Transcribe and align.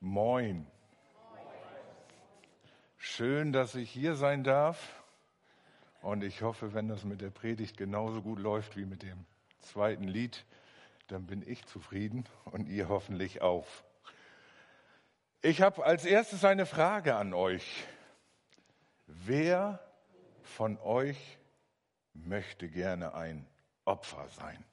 Moin. 0.00 0.66
Schön, 2.98 3.52
dass 3.52 3.74
ich 3.74 3.90
hier 3.90 4.14
sein 4.14 4.44
darf. 4.44 5.02
Und 6.02 6.22
ich 6.22 6.42
hoffe, 6.42 6.72
wenn 6.72 6.86
das 6.86 7.02
mit 7.02 7.20
der 7.20 7.30
Predigt 7.30 7.76
genauso 7.76 8.22
gut 8.22 8.38
läuft 8.38 8.76
wie 8.76 8.86
mit 8.86 9.02
dem 9.02 9.26
zweiten 9.60 10.04
Lied, 10.04 10.44
dann 11.08 11.26
bin 11.26 11.42
ich 11.44 11.66
zufrieden 11.66 12.24
und 12.44 12.68
ihr 12.68 12.88
hoffentlich 12.88 13.42
auch. 13.42 13.66
Ich 15.42 15.62
habe 15.62 15.84
als 15.84 16.04
erstes 16.04 16.44
eine 16.44 16.66
Frage 16.66 17.16
an 17.16 17.34
euch. 17.34 17.84
Wer 19.06 19.80
von 20.42 20.78
euch 20.78 21.38
möchte 22.12 22.68
gerne 22.68 23.14
ein 23.14 23.46
Opfer 23.84 24.28
sein? 24.28 24.64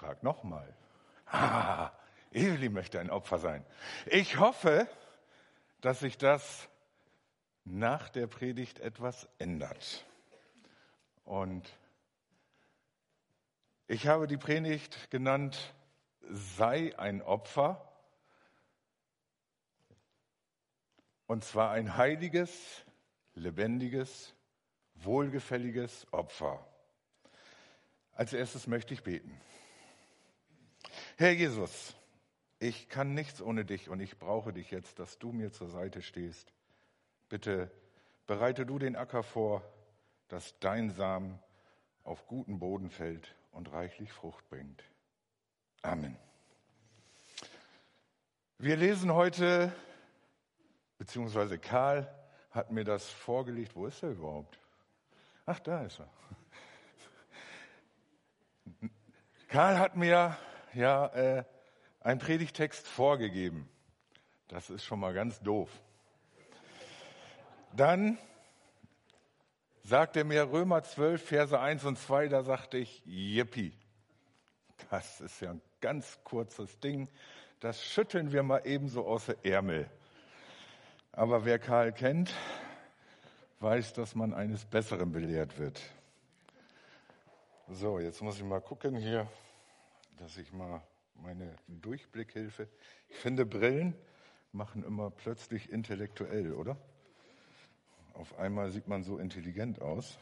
Frage 0.00 0.24
nochmal. 0.24 0.74
Ah, 1.32 1.92
Evelyn 2.32 2.72
möchte 2.72 2.98
ein 2.98 3.08
Opfer 3.08 3.38
sein. 3.38 3.64
Ich 4.06 4.40
hoffe, 4.40 4.88
dass 5.80 6.00
sich 6.00 6.18
das 6.18 6.68
nach 7.64 8.08
der 8.08 8.26
Predigt 8.26 8.80
etwas 8.80 9.28
ändert. 9.38 10.04
Und 11.24 11.70
ich 13.86 14.08
habe 14.08 14.26
die 14.26 14.38
Predigt 14.38 15.08
genannt, 15.12 15.72
sei 16.22 16.98
ein 16.98 17.22
Opfer. 17.22 17.92
Und 21.28 21.44
zwar 21.44 21.70
ein 21.70 21.96
heiliges, 21.96 22.84
lebendiges, 23.34 24.34
wohlgefälliges 24.94 26.12
Opfer. 26.12 26.66
Als 28.14 28.32
erstes 28.32 28.66
möchte 28.66 28.94
ich 28.94 29.04
beten. 29.04 29.40
Herr 31.20 31.32
Jesus, 31.32 31.94
ich 32.60 32.88
kann 32.88 33.12
nichts 33.12 33.42
ohne 33.42 33.66
dich 33.66 33.90
und 33.90 34.00
ich 34.00 34.18
brauche 34.18 34.54
dich 34.54 34.70
jetzt, 34.70 34.98
dass 34.98 35.18
du 35.18 35.32
mir 35.32 35.52
zur 35.52 35.68
Seite 35.68 36.00
stehst. 36.00 36.50
Bitte 37.28 37.70
bereite 38.26 38.64
du 38.64 38.78
den 38.78 38.96
Acker 38.96 39.22
vor, 39.22 39.62
dass 40.28 40.58
dein 40.60 40.88
Samen 40.88 41.38
auf 42.04 42.26
guten 42.26 42.58
Boden 42.58 42.88
fällt 42.88 43.34
und 43.52 43.70
reichlich 43.70 44.10
Frucht 44.10 44.48
bringt. 44.48 44.82
Amen. 45.82 46.16
Wir 48.56 48.76
lesen 48.76 49.12
heute, 49.12 49.74
beziehungsweise 50.96 51.58
Karl 51.58 52.10
hat 52.50 52.70
mir 52.70 52.84
das 52.84 53.10
vorgelegt. 53.10 53.76
Wo 53.76 53.84
ist 53.84 54.02
er 54.02 54.12
überhaupt? 54.12 54.58
Ach, 55.44 55.60
da 55.60 55.82
ist 55.84 56.00
er. 56.00 56.08
Karl 59.48 59.78
hat 59.78 59.96
mir 59.96 60.38
ja 60.74 61.06
äh, 61.08 61.44
einen 62.00 62.20
Predigtext 62.20 62.86
vorgegeben. 62.86 63.68
Das 64.48 64.70
ist 64.70 64.84
schon 64.84 65.00
mal 65.00 65.14
ganz 65.14 65.40
doof. 65.40 65.70
Dann 67.72 68.18
sagt 69.84 70.16
er 70.16 70.24
mir 70.24 70.50
Römer 70.50 70.82
12, 70.82 71.22
Verse 71.22 71.58
1 71.58 71.84
und 71.84 71.98
2, 71.98 72.28
da 72.28 72.42
sagte 72.42 72.78
ich, 72.78 73.02
yippie. 73.06 73.72
Das 74.90 75.20
ist 75.20 75.40
ja 75.40 75.50
ein 75.50 75.62
ganz 75.80 76.18
kurzes 76.24 76.78
Ding. 76.80 77.08
Das 77.60 77.84
schütteln 77.84 78.32
wir 78.32 78.42
mal 78.42 78.62
ebenso 78.64 79.06
aus 79.06 79.26
der 79.26 79.36
Ärmel. 79.44 79.88
Aber 81.12 81.44
wer 81.44 81.58
Karl 81.58 81.92
kennt, 81.92 82.32
weiß, 83.60 83.92
dass 83.92 84.14
man 84.14 84.32
eines 84.32 84.64
Besseren 84.64 85.12
belehrt 85.12 85.58
wird. 85.58 85.80
So, 87.68 87.98
jetzt 87.98 88.22
muss 88.22 88.36
ich 88.36 88.44
mal 88.44 88.60
gucken 88.60 88.96
hier, 88.96 89.28
dass 90.20 90.36
ich 90.36 90.52
mal 90.52 90.82
meine 91.14 91.56
Durchblickhilfe. 91.66 92.68
Ich 93.08 93.16
finde, 93.16 93.46
Brillen 93.46 93.96
machen 94.52 94.84
immer 94.84 95.10
plötzlich 95.10 95.70
intellektuell, 95.70 96.52
oder? 96.52 96.76
Auf 98.12 98.38
einmal 98.38 98.70
sieht 98.70 98.86
man 98.86 99.02
so 99.02 99.16
intelligent 99.16 99.80
aus. 99.80 100.18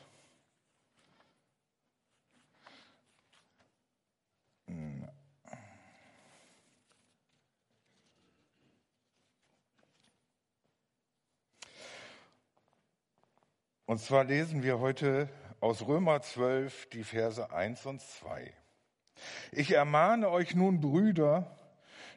Und 13.86 13.98
zwar 14.00 14.22
lesen 14.22 14.62
wir 14.62 14.78
heute 14.78 15.28
aus 15.59 15.88
Römer 15.88 16.20
12 16.20 16.91
die 16.91 17.03
Verse 17.03 17.50
1 17.50 17.84
und 17.86 18.00
2. 18.00 18.54
Ich 19.52 19.72
ermahne 19.72 20.30
euch 20.30 20.54
nun, 20.54 20.80
Brüder, 20.80 21.56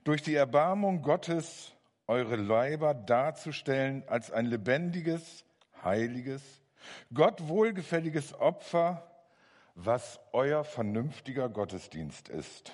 durch 0.03 0.21
die 0.21 0.35
Erbarmung 0.35 1.01
Gottes 1.01 1.73
eure 2.07 2.35
Leiber 2.35 2.93
darzustellen 2.93 4.03
als 4.07 4.31
ein 4.31 4.45
lebendiges, 4.45 5.45
heiliges, 5.83 6.41
Gott 7.13 7.47
wohlgefälliges 7.47 8.33
Opfer, 8.33 9.07
was 9.75 10.19
euer 10.33 10.63
vernünftiger 10.63 11.49
Gottesdienst 11.49 12.29
ist. 12.29 12.73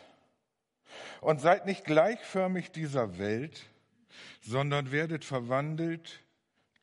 Und 1.22 1.42
seid 1.42 1.66
nicht 1.66 1.84
gleichförmig 1.84 2.72
dieser 2.72 3.20
Welt, 3.20 3.66
sondern 4.42 4.92
werdet 4.92 5.26
verwandelt 5.26 6.24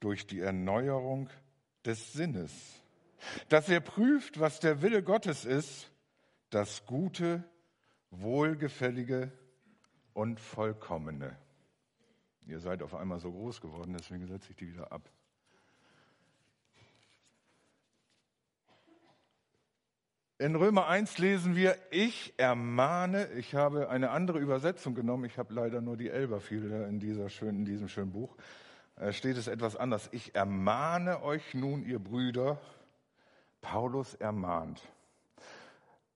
durch 0.01 0.27
die 0.27 0.41
Erneuerung 0.41 1.31
des 1.85 2.13
Sinnes, 2.13 2.53
dass 3.49 3.69
ihr 3.69 3.81
prüft, 3.81 4.39
was 4.39 4.61
der 4.61 4.83
Wille 4.83 5.03
Gottes 5.03 5.45
ist, 5.45 5.91
das 6.55 6.87
Gute, 6.87 7.43
Wohlgefällige 8.11 9.33
und 10.13 10.39
Vollkommene. 10.39 11.37
Ihr 12.47 12.61
seid 12.61 12.83
auf 12.83 12.95
einmal 12.95 13.19
so 13.19 13.33
groß 13.33 13.61
geworden, 13.61 13.95
deswegen 13.99 14.27
setze 14.29 14.51
ich 14.51 14.57
die 14.57 14.69
wieder 14.69 14.93
ab. 14.93 15.11
In 20.39 20.55
Römer 20.55 20.87
1 20.87 21.19
lesen 21.19 21.57
wir, 21.57 21.77
ich 21.91 22.35
ermahne, 22.37 23.33
ich 23.33 23.55
habe 23.55 23.89
eine 23.89 24.11
andere 24.11 24.39
Übersetzung 24.39 24.95
genommen, 24.95 25.25
ich 25.25 25.39
habe 25.39 25.55
leider 25.55 25.81
nur 25.81 25.97
die 25.97 26.11
Elberfelder 26.11 26.87
in, 26.87 27.01
dieser 27.01 27.31
schönen, 27.31 27.61
in 27.61 27.65
diesem 27.65 27.89
schönen 27.89 28.13
Buch, 28.13 28.37
äh, 28.97 29.13
steht 29.13 29.37
es 29.39 29.49
etwas 29.49 29.75
anders. 29.75 30.09
Ich 30.13 30.35
ermahne 30.35 31.23
euch 31.23 31.55
nun, 31.55 31.85
ihr 31.85 31.99
Brüder, 31.99 32.61
Paulus 33.61 34.15
ermahnt. 34.15 34.83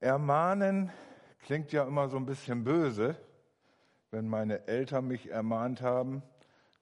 Ermahnen 0.00 0.92
klingt 1.40 1.72
ja 1.72 1.84
immer 1.84 2.08
so 2.08 2.16
ein 2.16 2.26
bisschen 2.26 2.64
böse. 2.64 3.16
Wenn 4.10 4.28
meine 4.28 4.66
Eltern 4.68 5.08
mich 5.08 5.30
ermahnt 5.30 5.82
haben, 5.82 6.22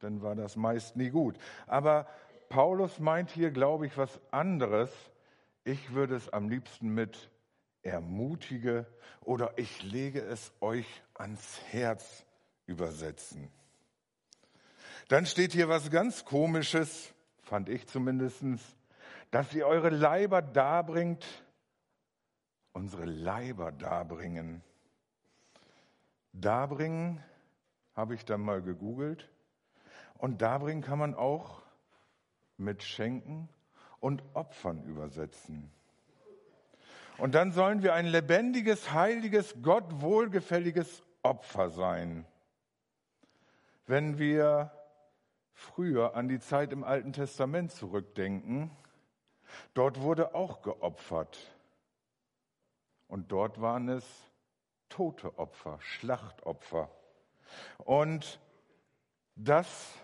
dann 0.01 0.23
war 0.23 0.35
das 0.35 0.57
meist 0.57 0.97
nie 0.97 1.11
gut. 1.11 1.37
Aber 1.67 2.07
Paulus 2.49 2.99
meint 2.99 3.31
hier, 3.31 3.51
glaube 3.51 3.87
ich, 3.87 3.97
was 3.97 4.21
anderes. 4.31 4.91
Ich 5.65 5.95
würde 5.95 6.15
es 6.15 6.29
am 6.33 6.49
liebsten 6.49 6.91
mit 6.91 7.31
ermutige 7.83 8.87
oder 9.23 9.55
ich 9.57 9.83
lege 9.83 10.21
es 10.21 10.53
euch 10.61 10.87
ans 11.15 11.61
Herz 11.71 12.25
übersetzen. 12.67 13.51
Dann 15.09 15.27
steht 15.27 15.53
hier 15.53 15.69
was 15.69 15.91
ganz 15.91 16.25
Komisches, 16.25 17.15
fand 17.43 17.69
ich 17.69 17.87
zumindest, 17.87 18.43
dass 19.31 19.55
ihr 19.55 19.67
eure 19.67 19.91
Leiber 19.91 20.43
darbringt, 20.43 21.25
unsere 22.77 23.07
Leiber 23.07 23.73
darbringen. 23.73 24.63
Darbringen 26.35 27.25
habe 27.95 28.15
ich 28.15 28.27
dann 28.27 28.43
mal 28.43 28.61
gegoogelt 28.61 29.31
und 30.19 30.43
darbringen 30.43 30.83
kann 30.83 30.99
man 30.99 31.15
auch 31.15 31.63
mit 32.59 32.83
Schenken 32.83 33.49
und 33.99 34.23
Opfern 34.35 34.85
übersetzen. 34.85 35.73
Und 37.17 37.35
dann 37.35 37.53
sollen 37.53 37.83
wir 37.83 37.95
ein 37.95 38.05
lebendiges, 38.05 38.93
heiliges, 38.93 39.55
Gott 39.63 40.03
wohlgefälliges 40.03 41.03
Opfer 41.23 41.71
sein. 41.71 42.27
Wenn 43.87 44.19
wir 44.19 44.71
früher 45.55 46.15
an 46.15 46.29
die 46.29 46.41
Zeit 46.41 46.75
im 46.75 46.85
Alten 46.85 47.15
Testament 47.15 47.73
zurückdenken, 47.73 48.71
dort 49.73 50.03
wurde 50.03 50.35
auch 50.35 50.61
geopfert. 50.61 51.56
Und 53.09 53.33
dort 53.33 53.61
waren 53.61 53.89
es 53.89 54.05
tote 54.89 55.39
Opfer, 55.39 55.81
Schlachtopfer. 55.81 56.91
Und 57.79 58.41
das 59.35 59.95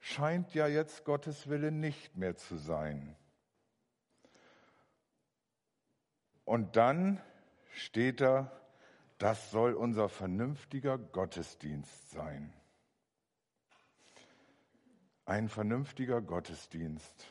scheint 0.00 0.54
ja 0.54 0.66
jetzt 0.66 1.04
Gottes 1.04 1.48
Wille 1.48 1.70
nicht 1.70 2.16
mehr 2.16 2.36
zu 2.36 2.56
sein. 2.56 3.16
Und 6.44 6.76
dann 6.76 7.20
steht 7.72 8.20
da, 8.20 8.50
das 9.18 9.50
soll 9.50 9.74
unser 9.74 10.08
vernünftiger 10.08 10.96
Gottesdienst 10.96 12.10
sein. 12.10 12.52
Ein 15.26 15.48
vernünftiger 15.50 16.22
Gottesdienst, 16.22 17.26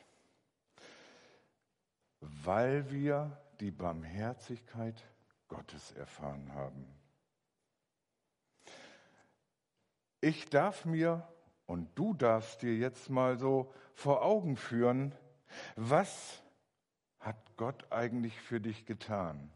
weil 2.20 2.92
wir 2.92 3.42
die 3.60 3.72
Barmherzigkeit 3.72 5.04
Gottes 5.48 5.92
erfahren 5.94 6.54
haben. 6.54 6.86
Ich 10.22 10.50
darf 10.50 10.86
mir 10.86 11.28
und 11.66 11.98
du 11.98 12.14
darfst 12.14 12.62
dir 12.62 12.76
jetzt 12.76 13.10
mal 13.10 13.38
so 13.38 13.74
vor 13.94 14.24
Augen 14.24 14.58
führen, 14.58 15.14
was 15.76 16.44
hat 17.20 17.58
Gott 17.58 17.92
eigentlich 17.92 18.40
für 18.40 18.60
dich 18.60 18.86
getan? 18.86 19.52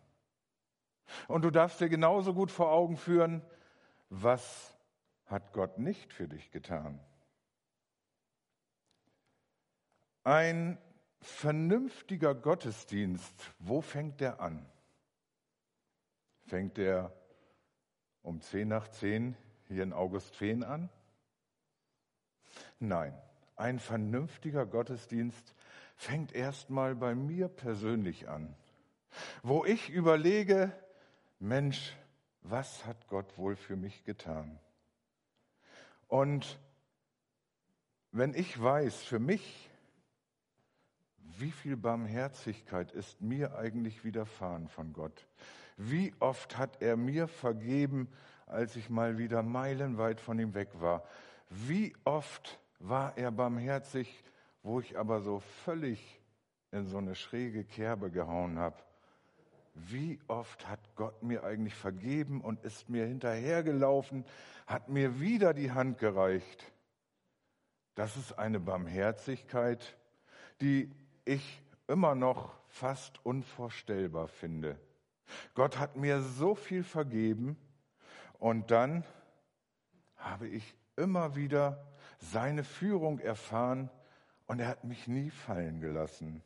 Und 1.27 1.43
du 1.43 1.51
darfst 1.51 1.79
dir 1.81 1.89
genauso 1.89 2.33
gut 2.33 2.51
vor 2.51 2.71
Augen 2.71 2.97
führen, 2.97 3.41
was 4.09 4.77
hat 5.25 5.53
Gott 5.53 5.77
nicht 5.77 6.13
für 6.13 6.27
dich 6.27 6.51
getan? 6.51 6.99
Ein 10.23 10.77
vernünftiger 11.21 12.33
Gottesdienst, 12.35 13.33
wo 13.59 13.81
fängt 13.81 14.19
der 14.19 14.41
an? 14.41 14.65
Fängt 16.47 16.77
der 16.77 17.13
um 18.23 18.41
zehn 18.41 18.67
nach 18.67 18.87
zehn 18.89 19.35
hier 19.67 19.83
in 19.83 19.93
Augustfehn 19.93 20.63
an? 20.63 20.89
Nein, 22.79 23.13
ein 23.55 23.79
vernünftiger 23.79 24.65
Gottesdienst 24.65 25.53
fängt 25.95 26.33
erstmal 26.33 26.95
bei 26.95 27.13
mir 27.13 27.47
persönlich 27.47 28.27
an, 28.27 28.55
wo 29.43 29.63
ich 29.65 29.89
überlege, 29.89 30.71
Mensch, 31.39 31.95
was 32.41 32.85
hat 32.85 33.07
Gott 33.07 33.37
wohl 33.37 33.55
für 33.55 33.75
mich 33.75 34.03
getan? 34.03 34.59
Und 36.07 36.59
wenn 38.11 38.33
ich 38.33 38.61
weiß, 38.61 39.03
für 39.03 39.19
mich, 39.19 39.70
wie 41.39 41.51
viel 41.51 41.77
Barmherzigkeit 41.77 42.91
ist 42.91 43.21
mir 43.21 43.55
eigentlich 43.55 44.03
widerfahren 44.03 44.67
von 44.67 44.93
Gott? 44.93 45.27
Wie 45.77 46.13
oft 46.19 46.57
hat 46.57 46.81
er 46.81 46.97
mir 46.97 47.27
vergeben, 47.27 48.09
als 48.45 48.75
ich 48.75 48.89
mal 48.89 49.17
wieder 49.17 49.43
meilenweit 49.43 50.19
von 50.19 50.37
ihm 50.39 50.53
weg 50.53 50.69
war? 50.79 51.03
Wie 51.49 51.93
oft 52.03 52.59
war 52.79 53.17
er 53.17 53.31
barmherzig, 53.31 54.23
wo 54.63 54.79
ich 54.79 54.97
aber 54.97 55.21
so 55.21 55.39
völlig 55.39 56.21
in 56.71 56.85
so 56.85 56.97
eine 56.97 57.15
schräge 57.15 57.63
Kerbe 57.63 58.11
gehauen 58.11 58.59
habe? 58.59 58.77
Wie 59.73 60.19
oft 60.27 60.67
hat 60.67 60.79
Gott 60.95 61.23
mir 61.23 61.43
eigentlich 61.43 61.75
vergeben 61.75 62.41
und 62.41 62.63
ist 62.63 62.89
mir 62.89 63.05
hinterhergelaufen, 63.05 64.25
hat 64.67 64.89
mir 64.89 65.19
wieder 65.19 65.53
die 65.53 65.71
Hand 65.71 65.97
gereicht? 65.97 66.71
Das 67.95 68.17
ist 68.17 68.37
eine 68.37 68.59
Barmherzigkeit, 68.59 69.97
die 70.59 70.91
ich 71.25 71.61
immer 71.87 72.15
noch 72.15 72.53
fast 72.67 73.23
unvorstellbar 73.25 74.27
finde. 74.27 74.79
Gott 75.55 75.77
hat 75.77 75.95
mir 75.95 76.21
so 76.21 76.55
viel 76.55 76.83
vergeben 76.83 77.57
und 78.39 78.71
dann 78.71 79.05
habe 80.17 80.47
ich 80.47 80.75
immer 80.95 81.35
wieder 81.35 81.85
seine 82.19 82.63
Führung 82.63 83.19
erfahren 83.19 83.89
und 84.47 84.59
er 84.59 84.67
hat 84.67 84.83
mich 84.83 85.07
nie 85.07 85.29
fallen 85.29 85.79
gelassen. 85.79 86.43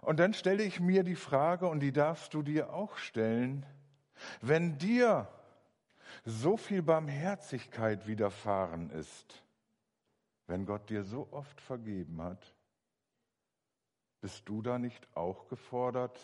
Und 0.00 0.20
dann 0.20 0.32
stelle 0.32 0.62
ich 0.62 0.80
mir 0.80 1.02
die 1.02 1.16
Frage, 1.16 1.66
und 1.66 1.80
die 1.80 1.92
darfst 1.92 2.32
du 2.32 2.42
dir 2.42 2.72
auch 2.72 2.96
stellen, 2.96 3.66
wenn 4.40 4.78
dir 4.78 5.28
so 6.24 6.56
viel 6.56 6.82
Barmherzigkeit 6.82 8.06
widerfahren 8.06 8.90
ist, 8.90 9.42
wenn 10.48 10.66
Gott 10.66 10.90
dir 10.90 11.04
so 11.04 11.28
oft 11.30 11.60
vergeben 11.60 12.20
hat, 12.20 12.54
bist 14.20 14.48
du 14.48 14.62
da 14.62 14.78
nicht 14.78 15.06
auch 15.14 15.46
gefordert, 15.46 16.18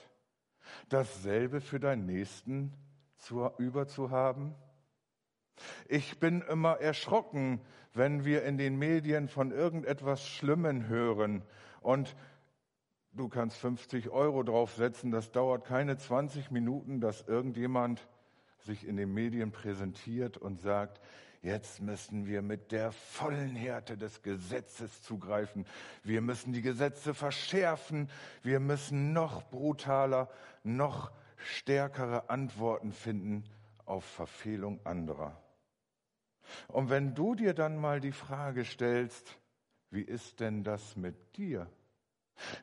dasselbe 0.88 1.60
für 1.60 1.78
deinen 1.78 2.06
Nächsten 2.06 2.72
zu, 3.18 3.48
überzuhaben? 3.58 4.54
Ich 5.88 6.18
bin 6.18 6.42
immer 6.42 6.80
erschrocken, 6.80 7.60
wenn 7.92 8.24
wir 8.24 8.44
in 8.44 8.58
den 8.58 8.76
Medien 8.76 9.28
von 9.28 9.52
irgendetwas 9.52 10.26
Schlimmen 10.26 10.88
hören 10.88 11.42
und 11.80 12.16
du 13.12 13.28
kannst 13.28 13.58
50 13.58 14.10
Euro 14.10 14.42
draufsetzen, 14.42 15.12
das 15.12 15.30
dauert 15.30 15.64
keine 15.64 15.96
20 15.96 16.50
Minuten, 16.50 17.00
dass 17.00 17.22
irgendjemand 17.22 18.08
sich 18.58 18.88
in 18.88 18.96
den 18.96 19.12
Medien 19.12 19.52
präsentiert 19.52 20.38
und 20.38 20.60
sagt, 20.60 21.00
jetzt 21.44 21.80
müssen 21.80 22.26
wir 22.26 22.42
mit 22.42 22.72
der 22.72 22.90
vollen 22.90 23.54
Härte 23.54 23.96
des 23.96 24.22
Gesetzes 24.22 25.02
zugreifen. 25.02 25.66
Wir 26.02 26.20
müssen 26.20 26.52
die 26.52 26.62
Gesetze 26.62 27.14
verschärfen. 27.14 28.08
Wir 28.42 28.60
müssen 28.60 29.12
noch 29.12 29.42
brutaler, 29.50 30.30
noch 30.62 31.12
stärkere 31.36 32.30
Antworten 32.30 32.92
finden 32.92 33.44
auf 33.84 34.04
Verfehlung 34.04 34.80
anderer. 34.84 35.40
Und 36.68 36.90
wenn 36.90 37.14
du 37.14 37.34
dir 37.34 37.54
dann 37.54 37.76
mal 37.76 38.00
die 38.00 38.12
Frage 38.12 38.64
stellst, 38.64 39.38
wie 39.90 40.02
ist 40.02 40.40
denn 40.40 40.64
das 40.64 40.96
mit 40.96 41.36
dir? 41.36 41.68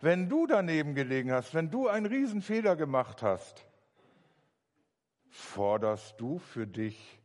Wenn 0.01 0.28
du 0.28 0.48
daneben 0.48 0.95
gelegen 0.95 1.31
hast, 1.31 1.54
wenn 1.54 1.69
du 1.69 1.88
einen 1.88 2.06
Riesenfehler 2.06 2.75
gemacht 2.75 3.22
hast, 3.22 3.66
forderst 5.30 6.19
du 6.19 6.39
für 6.39 6.68
dich 6.68 7.20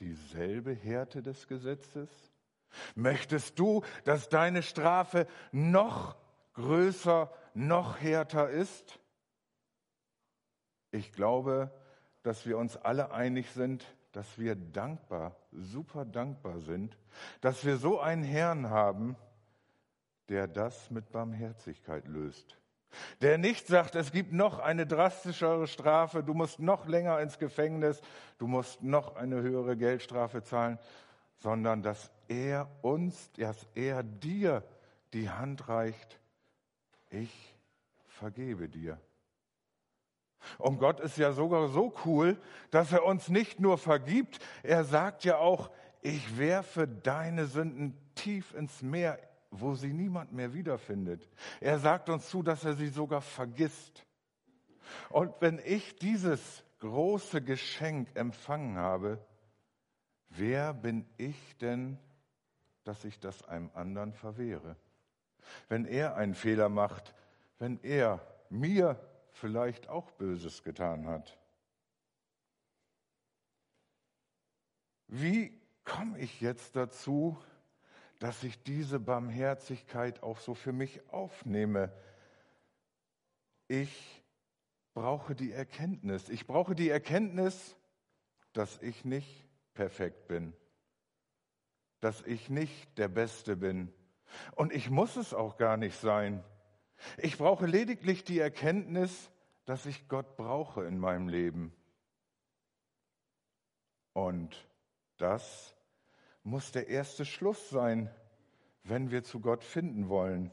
dieselbe 0.00 0.72
Härte 0.72 1.22
des 1.22 1.46
Gesetzes? 1.46 2.08
Möchtest 2.94 3.58
du, 3.58 3.82
dass 4.04 4.28
deine 4.28 4.62
Strafe 4.62 5.26
noch 5.52 6.16
größer, 6.54 7.32
noch 7.54 8.00
härter 8.00 8.50
ist? 8.50 8.98
Ich 10.90 11.12
glaube, 11.12 11.72
dass 12.22 12.46
wir 12.46 12.58
uns 12.58 12.76
alle 12.76 13.10
einig 13.12 13.50
sind, 13.50 13.84
dass 14.12 14.38
wir 14.38 14.54
dankbar, 14.54 15.36
super 15.50 16.04
dankbar 16.04 16.60
sind, 16.60 16.96
dass 17.40 17.64
wir 17.64 17.76
so 17.76 18.00
einen 18.00 18.22
Herrn 18.22 18.70
haben, 18.70 19.16
der 20.28 20.46
das 20.46 20.90
mit 20.90 21.10
Barmherzigkeit 21.10 22.06
löst. 22.06 22.56
Der 23.20 23.38
nicht 23.38 23.66
sagt, 23.66 23.94
es 23.94 24.12
gibt 24.12 24.32
noch 24.32 24.58
eine 24.58 24.86
drastischere 24.86 25.66
Strafe, 25.66 26.22
du 26.22 26.34
musst 26.34 26.58
noch 26.58 26.86
länger 26.86 27.20
ins 27.20 27.38
Gefängnis, 27.38 28.00
du 28.38 28.46
musst 28.46 28.82
noch 28.82 29.16
eine 29.16 29.42
höhere 29.42 29.76
Geldstrafe 29.76 30.42
zahlen, 30.42 30.78
sondern 31.40 31.82
dass 31.82 32.10
er 32.28 32.68
uns, 32.82 33.30
dass 33.32 33.66
er 33.74 34.02
dir 34.02 34.62
die 35.12 35.30
Hand 35.30 35.68
reicht, 35.68 36.18
ich 37.10 37.54
vergebe 38.06 38.68
dir. 38.68 38.98
Und 40.58 40.78
Gott 40.78 41.00
ist 41.00 41.16
ja 41.16 41.32
sogar 41.32 41.68
so 41.68 41.94
cool, 42.04 42.36
dass 42.70 42.92
er 42.92 43.04
uns 43.04 43.28
nicht 43.28 43.60
nur 43.60 43.78
vergibt, 43.78 44.38
er 44.62 44.84
sagt 44.84 45.24
ja 45.24 45.38
auch, 45.38 45.70
ich 46.00 46.38
werfe 46.38 46.86
deine 46.86 47.46
Sünden 47.46 47.96
tief 48.14 48.54
ins 48.54 48.82
Meer, 48.82 49.18
wo 49.60 49.74
sie 49.74 49.92
niemand 49.92 50.32
mehr 50.32 50.52
wiederfindet. 50.52 51.28
Er 51.60 51.78
sagt 51.78 52.08
uns 52.08 52.28
zu, 52.28 52.42
dass 52.42 52.64
er 52.64 52.74
sie 52.74 52.88
sogar 52.88 53.20
vergisst. 53.20 54.04
Und 55.10 55.32
wenn 55.40 55.60
ich 55.64 55.96
dieses 55.96 56.64
große 56.80 57.42
Geschenk 57.42 58.08
empfangen 58.14 58.76
habe, 58.76 59.24
wer 60.28 60.74
bin 60.74 61.06
ich 61.16 61.56
denn, 61.58 61.98
dass 62.84 63.04
ich 63.04 63.20
das 63.20 63.42
einem 63.44 63.70
anderen 63.74 64.12
verwehre? 64.12 64.76
Wenn 65.68 65.84
er 65.84 66.16
einen 66.16 66.34
Fehler 66.34 66.68
macht, 66.68 67.14
wenn 67.58 67.78
er 67.82 68.20
mir 68.50 68.98
vielleicht 69.32 69.88
auch 69.88 70.10
Böses 70.12 70.62
getan 70.62 71.06
hat. 71.06 71.38
Wie 75.06 75.60
komme 75.84 76.18
ich 76.18 76.40
jetzt 76.40 76.76
dazu, 76.76 77.38
dass 78.18 78.42
ich 78.42 78.62
diese 78.62 79.00
Barmherzigkeit 79.00 80.22
auch 80.22 80.38
so 80.38 80.54
für 80.54 80.72
mich 80.72 81.00
aufnehme? 81.10 81.92
Ich 83.68 84.22
brauche 84.94 85.34
die 85.34 85.52
Erkenntnis. 85.52 86.28
Ich 86.28 86.46
brauche 86.46 86.74
die 86.74 86.88
Erkenntnis, 86.88 87.76
dass 88.52 88.80
ich 88.82 89.04
nicht 89.04 89.46
perfekt 89.74 90.28
bin, 90.28 90.54
dass 92.00 92.22
ich 92.22 92.48
nicht 92.48 92.96
der 92.98 93.08
Beste 93.08 93.56
bin. 93.56 93.92
Und 94.54 94.72
ich 94.72 94.90
muss 94.90 95.16
es 95.16 95.34
auch 95.34 95.56
gar 95.56 95.76
nicht 95.76 95.98
sein. 95.98 96.42
Ich 97.18 97.36
brauche 97.36 97.66
lediglich 97.66 98.24
die 98.24 98.38
Erkenntnis, 98.38 99.30
dass 99.64 99.86
ich 99.86 100.08
Gott 100.08 100.36
brauche 100.36 100.84
in 100.84 100.98
meinem 100.98 101.28
Leben. 101.28 101.74
Und 104.12 104.68
das 105.16 105.74
muss 106.44 106.70
der 106.72 106.88
erste 106.88 107.24
Schluss 107.24 107.70
sein, 107.70 108.10
wenn 108.84 109.10
wir 109.10 109.24
zu 109.24 109.40
Gott 109.40 109.64
finden 109.64 110.08
wollen. 110.08 110.50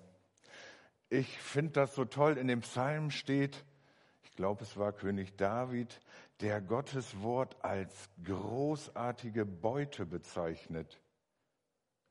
Ich 1.10 1.38
finde 1.39 1.74
das 1.74 1.93
so 1.93 2.05
toll, 2.05 2.38
in 2.38 2.48
dem 2.48 2.62
Psalm 2.62 3.12
steht, 3.12 3.65
ich 4.24 4.33
glaube 4.33 4.63
es 4.63 4.77
war 4.77 4.93
König 4.93 5.36
David, 5.36 6.00
der 6.39 6.62
Gottes 6.62 7.21
Wort 7.21 7.63
als 7.63 8.10
großartige 8.24 9.45
Beute 9.45 10.05
bezeichnet. 10.05 11.01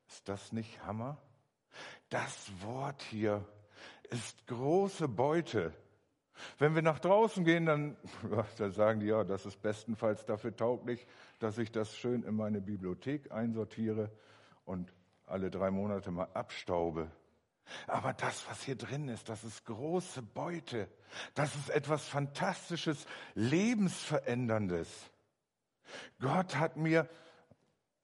Ist 0.06 0.28
das 0.28 0.52
nicht 0.52 0.84
Hammer? 0.84 1.16
Das 2.10 2.52
Wort 2.62 3.02
hier 3.02 3.46
ist 4.10 4.46
große 4.46 5.08
Beute. 5.08 5.72
Wenn 6.58 6.74
wir 6.74 6.82
nach 6.82 6.98
draußen 6.98 7.44
gehen, 7.44 7.66
dann, 7.66 7.96
dann 8.58 8.72
sagen 8.72 9.00
die, 9.00 9.06
ja, 9.06 9.24
das 9.24 9.46
ist 9.46 9.60
bestenfalls 9.62 10.24
dafür 10.24 10.56
tauglich, 10.56 11.06
dass 11.38 11.58
ich 11.58 11.72
das 11.72 11.96
schön 11.96 12.22
in 12.22 12.34
meine 12.34 12.60
Bibliothek 12.60 13.32
einsortiere 13.32 14.10
und 14.64 14.92
alle 15.26 15.50
drei 15.50 15.70
Monate 15.70 16.10
mal 16.10 16.28
abstaube. 16.34 17.10
Aber 17.86 18.12
das, 18.12 18.48
was 18.48 18.62
hier 18.62 18.76
drin 18.76 19.08
ist, 19.08 19.28
das 19.28 19.44
ist 19.44 19.64
große 19.64 20.22
Beute. 20.22 20.88
Das 21.34 21.54
ist 21.54 21.70
etwas 21.70 22.06
Fantastisches, 22.06 23.06
Lebensveränderndes. 23.34 24.88
Gott 26.20 26.56
hat 26.56 26.76
mir 26.76 27.08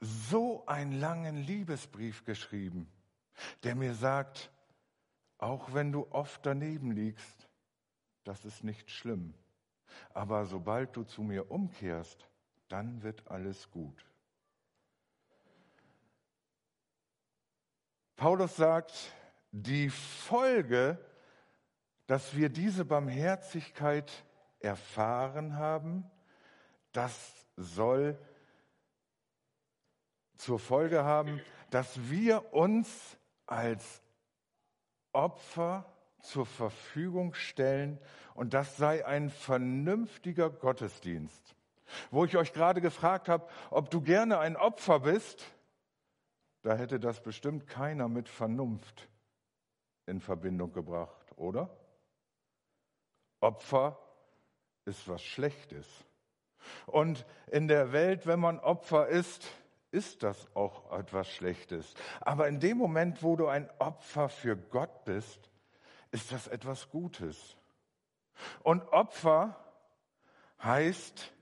so 0.01 0.65
einen 0.67 0.93
langen 0.93 1.37
Liebesbrief 1.37 2.25
geschrieben, 2.25 2.89
der 3.63 3.75
mir 3.75 3.95
sagt, 3.95 4.51
auch 5.39 5.75
wenn 5.75 5.93
du 5.93 6.07
oft 6.11 6.45
daneben 6.45 6.91
liegst, 6.91 7.46
das 8.27 8.45
ist 8.45 8.65
nicht 8.65 8.91
schlimm. 8.91 9.35
Aber 10.13 10.45
sobald 10.47 10.97
du 10.97 11.05
zu 11.05 11.23
mir 11.23 11.51
umkehrst, 11.51 12.29
dann 12.69 13.03
wird 13.03 13.27
alles 13.29 13.71
gut. 13.71 14.05
Paulus 18.17 18.57
sagt, 18.57 19.13
die 19.53 19.91
Folge, 19.91 20.99
dass 22.07 22.35
wir 22.35 22.49
diese 22.49 22.85
Barmherzigkeit 22.85 24.11
erfahren 24.59 25.57
haben, 25.57 26.11
das 26.93 27.47
soll 27.57 28.19
zur 30.37 30.59
Folge 30.59 31.05
haben, 31.05 31.41
dass 31.71 32.11
wir 32.11 32.53
uns 32.53 33.17
als 33.47 34.03
Opfer 35.13 35.96
zur 36.27 36.47
Verfügung 36.47 37.35
stellen 37.35 37.99
und 38.35 38.55
das 38.55 38.77
sei 38.77 39.07
ein 39.07 39.31
vernünftiger 39.31 40.51
Gottesdienst. 40.51 41.55
Wo 42.11 42.25
ich 42.25 42.37
euch 42.37 42.53
gerade 42.53 42.81
gefragt 42.81 43.29
habe, 43.29 43.49
ob 43.71 43.91
du 43.91 44.01
gerne 44.01 44.39
ein 44.39 44.57
Opfer 44.57 45.01
bist, 45.01 45.47
da 46.63 46.75
hätte 46.75 46.99
das 46.99 47.23
bestimmt 47.23 47.67
keiner 47.67 48.09
mit 48.09 48.29
Vernunft 48.29 49.09
in 50.07 50.21
Verbindung 50.21 50.73
gebracht, 50.73 51.27
oder? 51.37 51.71
Opfer 53.41 53.99
ist 54.85 55.09
was 55.09 55.23
Schlechtes. 55.23 55.87
Und 56.87 57.25
in 57.47 57.69
der 57.69 57.93
Welt, 57.93 58.27
wenn 58.27 58.41
man 58.41 58.59
Opfer 58.59 59.07
ist, 59.09 59.47
ist 59.93 60.23
das 60.23 60.49
auch 60.55 60.93
etwas 60.99 61.29
Schlechtes. 61.29 61.95
Aber 62.21 62.49
in 62.49 62.61
dem 62.61 62.79
Moment, 62.79 63.23
wo 63.23 63.37
du 63.37 63.47
ein 63.47 63.71
Opfer 63.79 64.29
für 64.29 64.57
Gott 64.57 65.05
bist, 65.05 65.51
ist 66.11 66.33
das 66.33 66.47
etwas 66.49 66.89
Gutes. 66.91 67.57
Und 68.63 68.83
Opfer 68.89 69.57
heißt, 70.63 71.33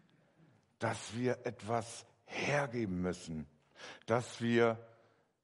dass 0.78 1.14
wir 1.16 1.46
etwas 1.46 2.06
hergeben 2.26 3.00
müssen, 3.00 3.46
dass 4.06 4.40
wir 4.40 4.78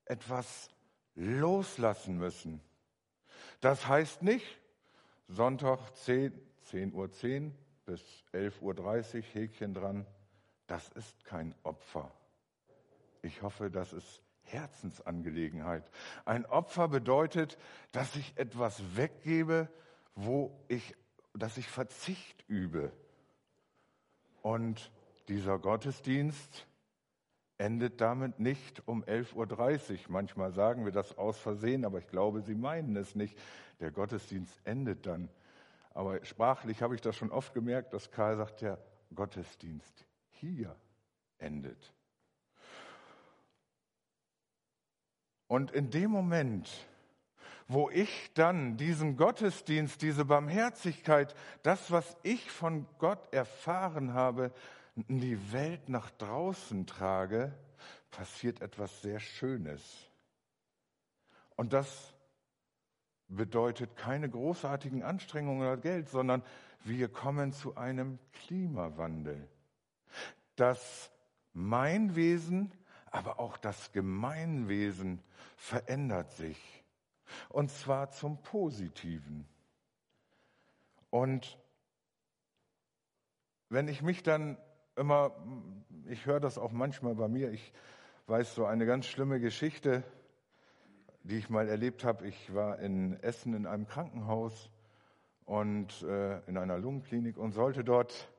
etwas 0.04 0.68
loslassen 1.14 2.18
müssen. 2.18 2.60
Das 3.60 3.86
heißt 3.86 4.22
nicht, 4.22 4.46
Sonntag 5.28 5.94
10, 5.96 6.32
10 6.64 6.92
Uhr 6.92 7.10
10 7.10 7.56
bis 7.84 8.02
11.30 8.32 9.16
Uhr 9.16 9.22
Häkchen 9.22 9.74
dran, 9.74 10.06
das 10.66 10.88
ist 10.90 11.24
kein 11.24 11.54
Opfer. 11.62 12.10
Ich 13.22 13.42
hoffe, 13.42 13.70
das 13.70 13.92
ist 13.92 14.22
Herzensangelegenheit. 14.52 15.90
Ein 16.24 16.46
Opfer 16.46 16.88
bedeutet, 16.88 17.58
dass 17.92 18.16
ich 18.16 18.36
etwas 18.36 18.96
weggebe, 18.96 19.68
wo 20.14 20.64
ich, 20.68 20.94
dass 21.34 21.56
ich 21.56 21.68
Verzicht 21.68 22.44
übe. 22.48 22.92
Und 24.42 24.90
dieser 25.28 25.58
Gottesdienst 25.58 26.66
endet 27.58 28.00
damit 28.00 28.40
nicht 28.40 28.82
um 28.88 29.04
11.30 29.04 29.92
Uhr. 29.92 29.98
Manchmal 30.08 30.52
sagen 30.52 30.84
wir 30.86 30.92
das 30.92 31.18
aus 31.18 31.38
Versehen, 31.38 31.84
aber 31.84 31.98
ich 31.98 32.06
glaube, 32.08 32.40
Sie 32.40 32.54
meinen 32.54 32.96
es 32.96 33.14
nicht. 33.14 33.38
Der 33.80 33.90
Gottesdienst 33.90 34.60
endet 34.64 35.06
dann. 35.06 35.28
Aber 35.92 36.24
sprachlich 36.24 36.82
habe 36.82 36.94
ich 36.94 37.00
das 37.00 37.16
schon 37.16 37.30
oft 37.30 37.52
gemerkt, 37.52 37.92
dass 37.92 38.10
Karl 38.10 38.36
sagt, 38.36 38.62
der 38.62 38.78
Gottesdienst 39.14 40.06
hier 40.30 40.74
endet. 41.38 41.92
Und 45.50 45.72
in 45.72 45.90
dem 45.90 46.12
Moment, 46.12 46.70
wo 47.66 47.90
ich 47.90 48.30
dann 48.34 48.76
diesen 48.76 49.16
Gottesdienst, 49.16 50.00
diese 50.00 50.24
Barmherzigkeit, 50.24 51.34
das, 51.64 51.90
was 51.90 52.16
ich 52.22 52.52
von 52.52 52.86
Gott 52.98 53.34
erfahren 53.34 54.14
habe, 54.14 54.52
in 55.08 55.18
die 55.18 55.52
Welt 55.52 55.88
nach 55.88 56.08
draußen 56.10 56.86
trage, 56.86 57.52
passiert 58.12 58.62
etwas 58.62 59.02
sehr 59.02 59.18
Schönes. 59.18 59.82
Und 61.56 61.72
das 61.72 62.14
bedeutet 63.26 63.96
keine 63.96 64.30
großartigen 64.30 65.02
Anstrengungen 65.02 65.62
oder 65.62 65.78
Geld, 65.78 66.08
sondern 66.08 66.44
wir 66.84 67.08
kommen 67.08 67.52
zu 67.52 67.74
einem 67.76 68.20
Klimawandel. 68.34 69.48
Das 70.54 71.10
mein 71.52 72.14
Wesen 72.14 72.70
aber 73.10 73.40
auch 73.40 73.56
das 73.56 73.92
Gemeinwesen 73.92 75.22
verändert 75.56 76.32
sich. 76.32 76.84
Und 77.48 77.70
zwar 77.70 78.10
zum 78.10 78.42
Positiven. 78.42 79.46
Und 81.10 81.58
wenn 83.68 83.88
ich 83.88 84.02
mich 84.02 84.22
dann 84.22 84.56
immer, 84.96 85.32
ich 86.08 86.26
höre 86.26 86.40
das 86.40 86.58
auch 86.58 86.72
manchmal 86.72 87.14
bei 87.14 87.28
mir, 87.28 87.52
ich 87.52 87.72
weiß 88.26 88.54
so 88.54 88.64
eine 88.64 88.86
ganz 88.86 89.06
schlimme 89.06 89.40
Geschichte, 89.40 90.04
die 91.22 91.36
ich 91.36 91.50
mal 91.50 91.68
erlebt 91.68 92.04
habe. 92.04 92.26
Ich 92.26 92.54
war 92.54 92.78
in 92.78 93.20
Essen 93.22 93.54
in 93.54 93.66
einem 93.66 93.86
Krankenhaus 93.86 94.70
und 95.44 96.02
äh, 96.02 96.38
in 96.46 96.56
einer 96.56 96.78
Lungenklinik 96.78 97.36
und 97.36 97.52
sollte 97.52 97.84
dort, 97.84 98.30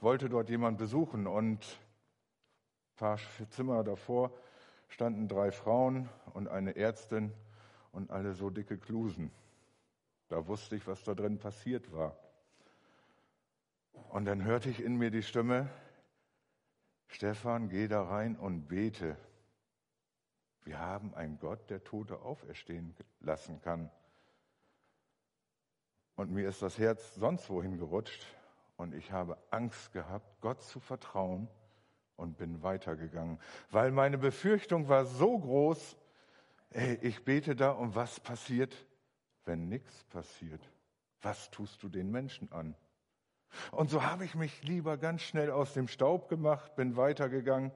wollte 0.00 0.28
dort 0.28 0.50
jemand 0.50 0.78
besuchen 0.78 1.26
und 1.26 1.80
paar 3.00 3.18
Zimmer 3.48 3.82
davor 3.82 4.30
standen 4.88 5.26
drei 5.26 5.52
Frauen 5.52 6.10
und 6.34 6.48
eine 6.48 6.76
Ärztin 6.76 7.32
und 7.92 8.10
alle 8.10 8.34
so 8.34 8.50
dicke 8.50 8.76
Klusen. 8.76 9.30
Da 10.28 10.46
wusste 10.46 10.76
ich, 10.76 10.86
was 10.86 11.02
da 11.02 11.14
drin 11.14 11.38
passiert 11.38 11.92
war. 11.92 12.14
Und 14.10 14.26
dann 14.26 14.44
hörte 14.44 14.68
ich 14.68 14.82
in 14.82 14.96
mir 14.96 15.10
die 15.10 15.22
Stimme, 15.22 15.70
Stefan, 17.06 17.70
geh 17.70 17.88
da 17.88 18.02
rein 18.02 18.36
und 18.36 18.68
bete. 18.68 19.16
Wir 20.64 20.78
haben 20.78 21.14
einen 21.14 21.38
Gott, 21.38 21.70
der 21.70 21.82
Tote 21.82 22.20
auferstehen 22.20 22.94
lassen 23.20 23.62
kann. 23.62 23.90
Und 26.16 26.30
mir 26.32 26.46
ist 26.46 26.60
das 26.60 26.76
Herz 26.76 27.14
sonst 27.14 27.48
wohin 27.48 27.78
gerutscht 27.78 28.26
und 28.76 28.94
ich 28.94 29.10
habe 29.10 29.38
Angst 29.50 29.90
gehabt, 29.94 30.42
Gott 30.42 30.62
zu 30.62 30.80
vertrauen 30.80 31.48
und 32.20 32.36
bin 32.36 32.62
weitergegangen, 32.62 33.40
weil 33.70 33.90
meine 33.90 34.18
Befürchtung 34.18 34.88
war 34.88 35.06
so 35.06 35.38
groß, 35.38 35.96
ey, 36.70 36.98
ich 37.00 37.24
bete 37.24 37.56
da 37.56 37.70
und 37.70 37.94
was 37.94 38.20
passiert, 38.20 38.76
wenn 39.46 39.68
nichts 39.68 40.04
passiert? 40.04 40.60
Was 41.22 41.50
tust 41.50 41.82
du 41.82 41.88
den 41.88 42.10
Menschen 42.10 42.52
an? 42.52 42.76
Und 43.72 43.90
so 43.90 44.04
habe 44.04 44.24
ich 44.24 44.34
mich 44.34 44.62
lieber 44.62 44.96
ganz 44.96 45.22
schnell 45.22 45.50
aus 45.50 45.72
dem 45.72 45.88
Staub 45.88 46.28
gemacht, 46.28 46.76
bin 46.76 46.96
weitergegangen, 46.96 47.72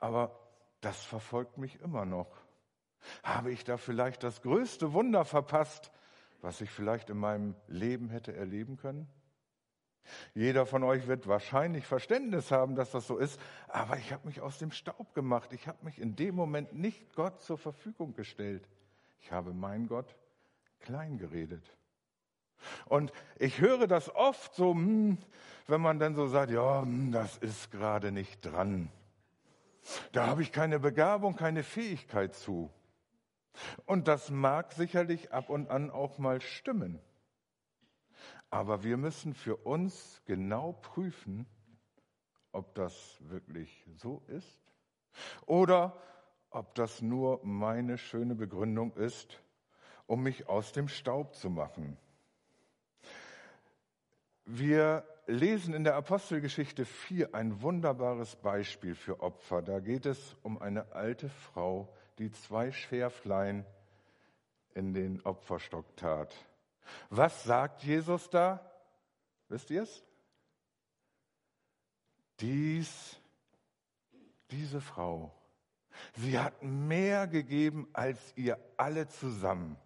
aber 0.00 0.38
das 0.80 1.02
verfolgt 1.02 1.56
mich 1.56 1.80
immer 1.80 2.04
noch. 2.04 2.28
Habe 3.22 3.52
ich 3.52 3.64
da 3.64 3.76
vielleicht 3.76 4.22
das 4.22 4.42
größte 4.42 4.92
Wunder 4.92 5.24
verpasst, 5.24 5.90
was 6.42 6.60
ich 6.60 6.70
vielleicht 6.70 7.10
in 7.10 7.18
meinem 7.18 7.54
Leben 7.68 8.10
hätte 8.10 8.34
erleben 8.34 8.76
können? 8.76 9.08
Jeder 10.34 10.66
von 10.66 10.82
euch 10.82 11.06
wird 11.06 11.26
wahrscheinlich 11.26 11.86
Verständnis 11.86 12.50
haben, 12.50 12.76
dass 12.76 12.90
das 12.90 13.06
so 13.06 13.16
ist, 13.16 13.40
aber 13.68 13.96
ich 13.96 14.12
habe 14.12 14.26
mich 14.26 14.40
aus 14.40 14.58
dem 14.58 14.70
Staub 14.70 15.14
gemacht. 15.14 15.52
Ich 15.52 15.66
habe 15.66 15.84
mich 15.84 15.98
in 15.98 16.16
dem 16.16 16.34
Moment 16.34 16.72
nicht 16.74 17.14
Gott 17.14 17.40
zur 17.42 17.58
Verfügung 17.58 18.14
gestellt. 18.14 18.68
Ich 19.20 19.32
habe 19.32 19.52
mein 19.54 19.86
Gott 19.86 20.14
klein 20.80 21.18
geredet. 21.18 21.64
Und 22.86 23.12
ich 23.38 23.60
höre 23.60 23.86
das 23.86 24.14
oft 24.14 24.54
so, 24.54 24.72
hm, 24.72 25.18
wenn 25.66 25.80
man 25.80 25.98
dann 25.98 26.14
so 26.14 26.26
sagt, 26.28 26.50
ja, 26.50 26.82
hm, 26.82 27.12
das 27.12 27.36
ist 27.38 27.70
gerade 27.70 28.12
nicht 28.12 28.44
dran. 28.44 28.90
Da 30.12 30.26
habe 30.26 30.42
ich 30.42 30.52
keine 30.52 30.78
Begabung, 30.78 31.36
keine 31.36 31.62
Fähigkeit 31.62 32.34
zu. 32.34 32.70
Und 33.86 34.08
das 34.08 34.30
mag 34.30 34.72
sicherlich 34.72 35.32
ab 35.32 35.50
und 35.50 35.70
an 35.70 35.90
auch 35.90 36.18
mal 36.18 36.40
stimmen. 36.40 37.00
Aber 38.54 38.84
wir 38.84 38.96
müssen 38.96 39.34
für 39.34 39.56
uns 39.56 40.22
genau 40.26 40.74
prüfen, 40.74 41.44
ob 42.52 42.72
das 42.76 43.18
wirklich 43.18 43.84
so 43.96 44.22
ist 44.28 44.62
oder 45.44 46.00
ob 46.50 46.72
das 46.76 47.02
nur 47.02 47.40
meine 47.42 47.98
schöne 47.98 48.36
Begründung 48.36 48.92
ist, 48.92 49.42
um 50.06 50.22
mich 50.22 50.48
aus 50.48 50.70
dem 50.70 50.86
Staub 50.86 51.34
zu 51.34 51.50
machen. 51.50 51.96
Wir 54.44 55.04
lesen 55.26 55.74
in 55.74 55.82
der 55.82 55.96
Apostelgeschichte 55.96 56.84
4 56.84 57.34
ein 57.34 57.60
wunderbares 57.60 58.36
Beispiel 58.36 58.94
für 58.94 59.18
Opfer. 59.18 59.62
Da 59.62 59.80
geht 59.80 60.06
es 60.06 60.36
um 60.44 60.62
eine 60.62 60.92
alte 60.92 61.28
Frau, 61.28 61.92
die 62.18 62.30
zwei 62.30 62.70
Schärflein 62.70 63.66
in 64.74 64.94
den 64.94 65.20
Opferstock 65.22 65.96
tat. 65.96 66.32
Was 67.10 67.44
sagt 67.44 67.82
Jesus 67.82 68.28
da? 68.30 68.60
Wisst 69.48 69.70
ihr 69.70 69.82
es? 69.82 70.04
Dies, 72.40 73.20
diese 74.50 74.80
Frau, 74.80 75.32
sie 76.16 76.38
hat 76.38 76.62
mehr 76.62 77.26
gegeben 77.26 77.88
als 77.92 78.20
ihr 78.36 78.58
alle 78.76 79.08
zusammen. 79.08 79.76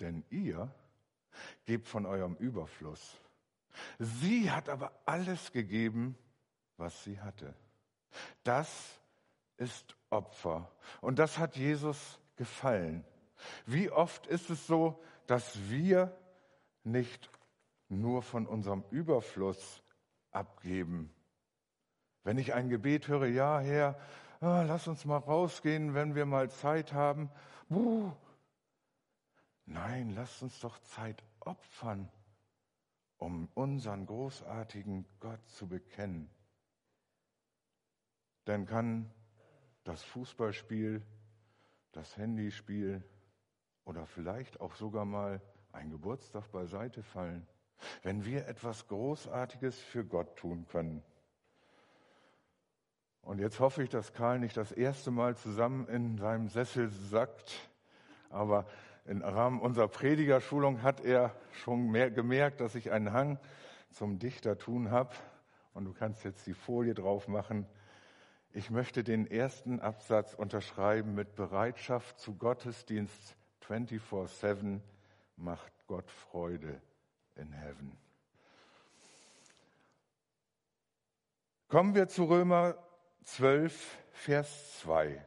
Denn 0.00 0.24
ihr 0.30 0.72
gebt 1.64 1.88
von 1.88 2.06
eurem 2.06 2.36
Überfluss. 2.36 3.20
Sie 3.98 4.50
hat 4.50 4.68
aber 4.68 4.92
alles 5.04 5.52
gegeben, 5.52 6.16
was 6.76 7.04
sie 7.04 7.20
hatte. 7.20 7.54
Das 8.42 9.00
ist 9.56 9.96
Opfer. 10.10 10.70
Und 11.00 11.18
das 11.18 11.38
hat 11.38 11.56
Jesus 11.56 12.18
gefallen. 12.36 13.04
Wie 13.66 13.90
oft 13.90 14.26
ist 14.26 14.50
es 14.50 14.66
so, 14.66 15.02
dass 15.26 15.70
wir 15.70 16.16
nicht 16.82 17.30
nur 17.88 18.22
von 18.22 18.46
unserem 18.46 18.84
Überfluss 18.90 19.82
abgeben. 20.30 21.10
Wenn 22.22 22.38
ich 22.38 22.54
ein 22.54 22.68
Gebet 22.68 23.08
höre, 23.08 23.26
ja 23.26 23.60
Herr, 23.60 23.98
ah, 24.40 24.62
lass 24.62 24.88
uns 24.88 25.04
mal 25.04 25.18
rausgehen, 25.18 25.94
wenn 25.94 26.14
wir 26.14 26.26
mal 26.26 26.50
Zeit 26.50 26.92
haben. 26.92 27.30
Buh. 27.68 28.12
Nein, 29.66 30.10
lass 30.14 30.42
uns 30.42 30.60
doch 30.60 30.78
Zeit 30.80 31.22
opfern, 31.40 32.10
um 33.16 33.48
unseren 33.54 34.04
großartigen 34.06 35.06
Gott 35.20 35.46
zu 35.48 35.68
bekennen. 35.68 36.30
Dann 38.44 38.66
kann 38.66 39.10
das 39.84 40.02
Fußballspiel, 40.02 41.02
das 41.92 42.16
Handyspiel 42.16 43.02
oder 43.84 44.06
vielleicht 44.06 44.60
auch 44.60 44.74
sogar 44.74 45.04
mal 45.04 45.40
ein 45.72 45.90
Geburtstag 45.90 46.50
beiseite 46.52 47.02
fallen, 47.02 47.46
wenn 48.02 48.24
wir 48.24 48.46
etwas 48.46 48.86
Großartiges 48.88 49.78
für 49.78 50.04
Gott 50.04 50.36
tun 50.36 50.66
können. 50.70 51.02
Und 53.22 53.38
jetzt 53.38 53.58
hoffe 53.58 53.82
ich, 53.82 53.88
dass 53.88 54.12
Karl 54.12 54.38
nicht 54.38 54.56
das 54.56 54.70
erste 54.70 55.10
Mal 55.10 55.36
zusammen 55.36 55.88
in 55.88 56.18
seinem 56.18 56.48
Sessel 56.48 56.90
sackt, 56.90 57.54
aber 58.28 58.66
im 59.06 59.22
Rahmen 59.22 59.60
unserer 59.60 59.88
Predigerschulung 59.88 60.82
hat 60.82 61.04
er 61.04 61.34
schon 61.52 61.92
gemerkt, 61.92 62.60
dass 62.60 62.74
ich 62.74 62.90
einen 62.90 63.12
Hang 63.12 63.38
zum 63.90 64.18
Dichtertun 64.18 64.90
habe. 64.90 65.14
Und 65.72 65.84
du 65.84 65.92
kannst 65.92 66.24
jetzt 66.24 66.46
die 66.46 66.54
Folie 66.54 66.94
drauf 66.94 67.28
machen. 67.28 67.66
Ich 68.52 68.70
möchte 68.70 69.02
den 69.04 69.26
ersten 69.30 69.80
Absatz 69.80 70.34
unterschreiben 70.34 71.14
mit 71.14 71.34
Bereitschaft 71.34 72.18
zu 72.18 72.34
Gottesdienst 72.36 73.36
24-7 73.68 74.80
macht 75.36 75.72
Gott 75.86 76.10
Freude 76.10 76.80
in 77.36 77.52
Heaven. 77.52 77.96
Kommen 81.68 81.94
wir 81.94 82.08
zu 82.08 82.24
Römer 82.24 82.76
12, 83.24 83.98
Vers 84.12 84.80
2 84.80 85.24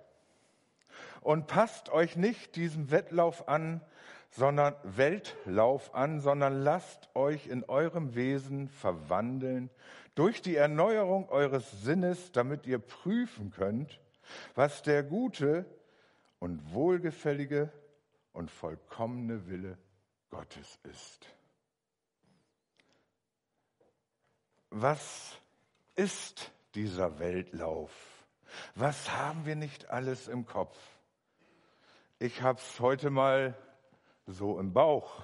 und 1.22 1.48
passt 1.48 1.89
euch 1.89 2.15
nicht 2.15 2.56
diesem 2.56 2.91
Wettlauf 2.91 3.50
an, 3.50 3.82
sondern 4.29 4.75
Weltlauf 4.84 5.94
an, 5.94 6.22
sondern 6.22 6.62
lasst 6.63 7.10
euch 7.15 7.48
in 7.48 7.63
eurem 7.63 8.15
Wesen 8.15 8.70
verwandeln 8.70 9.70
durch 10.15 10.41
die 10.41 10.56
Erneuerung 10.56 11.27
eures 11.29 11.84
Sinnes, 11.84 12.32
damit 12.32 12.65
ihr 12.65 12.79
prüfen 12.79 13.52
könnt, 13.52 14.00
was 14.56 14.84
der 14.84 15.04
gute 15.04 15.65
und 16.39 16.73
wohlgefällige 16.73 17.71
und 18.38 18.52
vollkommene 18.52 19.47
Wille 19.47 19.80
Gottes 20.30 20.80
ist. 20.84 21.26
Was 24.69 25.36
ist 25.95 26.52
dieser 26.76 27.17
Weltlauf? 27.17 27.91
Was 28.76 29.12
haben 29.12 29.47
wir 29.47 29.56
nicht 29.56 29.89
alles 29.89 30.28
im 30.28 30.45
Kopf? 30.45 30.78
Ich 32.19 32.43
habe 32.43 32.60
es 32.60 32.80
heute 32.80 33.10
mal 33.10 33.58
so 34.28 34.60
im 34.60 34.71
Bauch. 34.71 35.23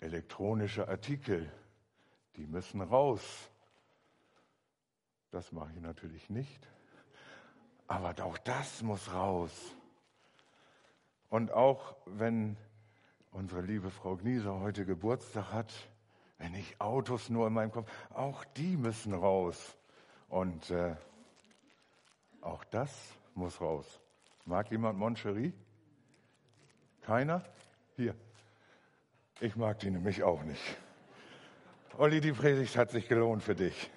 Elektronische 0.00 0.88
Artikel, 0.88 1.52
die 2.36 2.46
müssen 2.46 2.80
raus. 2.80 3.50
Das 5.32 5.52
mache 5.52 5.70
ich 5.74 5.82
natürlich 5.82 6.30
nicht. 6.30 6.66
Aber 7.88 8.24
auch 8.24 8.38
das 8.38 8.80
muss 8.80 9.12
raus. 9.12 9.75
Und 11.28 11.50
auch 11.52 11.96
wenn 12.06 12.56
unsere 13.32 13.60
liebe 13.60 13.90
Frau 13.90 14.16
Gnieser 14.16 14.60
heute 14.60 14.84
Geburtstag 14.84 15.52
hat, 15.52 15.72
wenn 16.38 16.54
ich 16.54 16.80
Autos 16.80 17.30
nur 17.30 17.46
in 17.46 17.52
meinem 17.52 17.72
Kopf, 17.72 17.90
auch 18.10 18.44
die 18.44 18.76
müssen 18.76 19.14
raus. 19.14 19.76
Und 20.28 20.70
äh, 20.70 20.94
auch 22.40 22.64
das 22.64 22.90
muss 23.34 23.60
raus. 23.60 24.00
Mag 24.44 24.70
jemand 24.70 24.98
Moncherie? 24.98 25.52
Keiner? 27.02 27.42
Hier. 27.96 28.14
Ich 29.40 29.56
mag 29.56 29.78
die 29.80 29.90
nämlich 29.90 30.22
auch 30.22 30.42
nicht. 30.42 30.76
Olli, 31.98 32.20
die 32.20 32.32
Predigt 32.32 32.76
hat 32.76 32.90
sich 32.90 33.08
gelohnt 33.08 33.42
für 33.42 33.54
dich. 33.54 33.90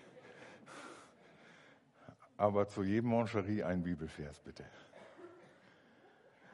Aber 2.38 2.68
zu 2.68 2.84
jedem 2.84 3.10
Moncherie 3.10 3.63
ein 3.63 3.84
Bibelvers, 3.84 4.39
bitte. 4.39 4.65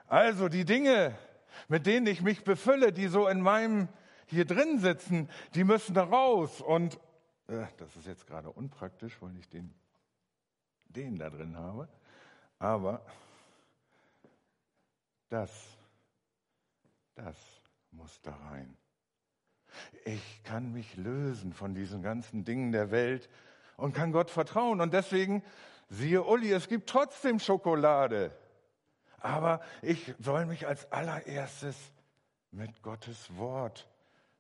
Also 0.07 0.49
die 0.49 0.65
Dinge, 0.65 1.17
mit 1.67 1.85
denen 1.85 2.07
ich 2.07 2.21
mich 2.21 2.43
befülle, 2.43 2.91
die 2.93 3.07
so 3.07 3.27
in 3.27 3.41
meinem 3.41 3.87
hier 4.27 4.45
drin 4.45 4.79
sitzen, 4.79 5.29
die 5.53 5.63
müssen 5.63 5.93
da 5.93 6.03
raus. 6.03 6.61
Und 6.61 6.99
äh, 7.47 7.65
das 7.77 7.95
ist 7.95 8.07
jetzt 8.07 8.27
gerade 8.27 8.51
unpraktisch, 8.51 9.21
weil 9.21 9.35
ich 9.37 9.49
den, 9.49 9.73
den 10.87 11.17
da 11.17 11.29
drin 11.29 11.57
habe. 11.57 11.87
Aber 12.59 13.05
das, 15.29 15.51
das 17.15 17.35
muss 17.91 18.21
da 18.21 18.35
rein. 18.49 18.77
Ich 20.05 20.43
kann 20.43 20.71
mich 20.71 20.95
lösen 20.95 21.53
von 21.53 21.73
diesen 21.73 22.01
ganzen 22.01 22.45
Dingen 22.45 22.71
der 22.71 22.91
Welt 22.91 23.29
und 23.75 23.93
kann 23.93 24.11
Gott 24.11 24.29
vertrauen. 24.29 24.79
Und 24.79 24.93
deswegen, 24.93 25.43
siehe 25.89 26.23
Uli, 26.23 26.51
es 26.51 26.67
gibt 26.67 26.89
trotzdem 26.89 27.39
Schokolade. 27.39 28.31
Aber 29.19 29.61
ich 29.81 30.13
soll 30.19 30.45
mich 30.45 30.67
als 30.67 30.91
allererstes 30.91 31.75
mit 32.51 32.81
Gottes 32.81 33.35
Wort, 33.37 33.87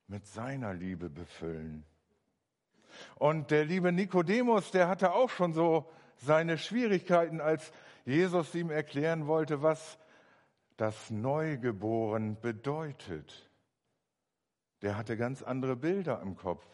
mit 0.07 0.25
seiner 0.27 0.73
Liebe 0.73 1.09
befüllen. 1.09 1.85
Und 3.15 3.51
der 3.51 3.65
liebe 3.65 3.91
Nikodemus, 3.91 4.71
der 4.71 4.87
hatte 4.87 5.13
auch 5.13 5.29
schon 5.29 5.53
so 5.53 5.91
seine 6.17 6.57
Schwierigkeiten, 6.57 7.41
als 7.41 7.71
Jesus 8.05 8.53
ihm 8.55 8.69
erklären 8.69 9.27
wollte, 9.27 9.61
was 9.61 9.97
das 10.77 11.09
Neugeboren 11.09 12.39
bedeutet. 12.39 13.49
Der 14.81 14.97
hatte 14.97 15.17
ganz 15.17 15.41
andere 15.41 15.75
Bilder 15.75 16.21
im 16.21 16.35
Kopf. 16.35 16.65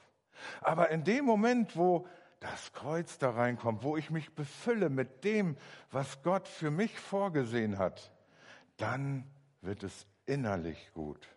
Aber 0.61 0.89
in 0.89 1.03
dem 1.03 1.25
Moment, 1.25 1.75
wo 1.75 2.07
das 2.41 2.73
Kreuz 2.73 3.19
da 3.19 3.29
reinkommt, 3.29 3.83
wo 3.83 3.95
ich 3.95 4.09
mich 4.09 4.33
befülle 4.33 4.89
mit 4.89 5.23
dem, 5.23 5.55
was 5.91 6.23
Gott 6.23 6.47
für 6.47 6.71
mich 6.71 6.99
vorgesehen 6.99 7.77
hat, 7.77 8.11
dann 8.77 9.29
wird 9.61 9.83
es 9.83 10.07
innerlich 10.25 10.91
gut. 10.93 11.29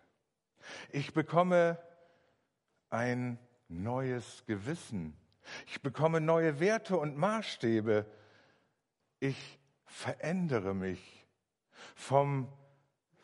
Ich 0.91 1.13
bekomme 1.13 1.77
ein 2.89 3.37
neues 3.67 4.43
Gewissen. 4.47 5.15
Ich 5.67 5.83
bekomme 5.83 6.19
neue 6.19 6.59
Werte 6.59 6.97
und 6.97 7.15
Maßstäbe. 7.17 8.07
Ich 9.19 9.59
verändere 9.85 10.73
mich 10.73 11.27
vom 11.93 12.51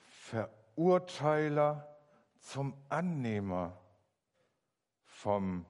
Verurteiler 0.07 1.97
zum 2.39 2.75
Annehmer, 2.89 3.75
vom 5.03 5.65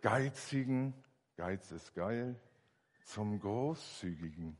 Geizigen, 0.00 0.94
Geiz 1.36 1.70
ist 1.72 1.94
geil, 1.94 2.38
zum 3.04 3.40
Großzügigen. 3.40 4.56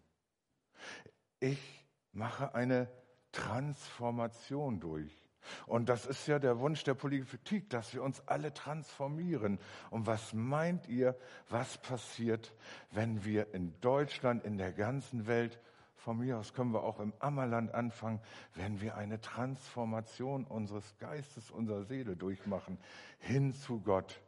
Ich 1.41 1.87
mache 2.13 2.55
eine 2.55 2.89
Transformation 3.33 4.81
durch. 4.81 5.13
Und 5.67 5.89
das 5.89 6.07
ist 6.07 6.27
ja 6.27 6.39
der 6.39 6.59
Wunsch 6.59 6.85
der 6.85 6.95
Politik, 6.95 7.71
dass 7.71 7.95
wir 7.95 8.03
uns 8.03 8.21
alle 8.27 8.53
transformieren. 8.53 9.59
Und 9.91 10.07
was 10.07 10.35
meint 10.35 10.89
ihr, 10.89 11.17
was 11.49 11.79
passiert, 11.79 12.55
wenn 12.91 13.25
wir 13.25 13.55
in 13.55 13.79
Deutschland, 13.81 14.45
in 14.45 14.59
der 14.59 14.73
ganzen 14.73 15.27
Welt 15.27 15.61
von 15.97 16.19
mir 16.19 16.39
aus 16.39 16.55
können 16.55 16.73
wir 16.73 16.85
auch 16.85 17.01
im 17.01 17.13
Ammerland 17.19 17.75
anfangen, 17.75 18.21
wenn 18.55 18.81
wir 18.81 18.97
eine 18.97 19.21
Transformation 19.21 20.45
unseres 20.45 20.97
Geistes, 20.99 21.51
unserer 21.51 21.85
Seele 21.85 22.17
durchmachen, 22.17 22.79
hin 23.19 23.53
zu 23.53 23.81
Gott. 23.81 24.21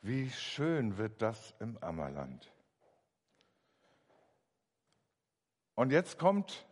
Wie 0.00 0.30
schön 0.30 0.96
wird 0.96 1.20
das 1.22 1.54
im 1.60 1.76
Ammerland. 1.78 2.52
Und 5.74 5.92
jetzt 5.92 6.18
kommt 6.18 6.66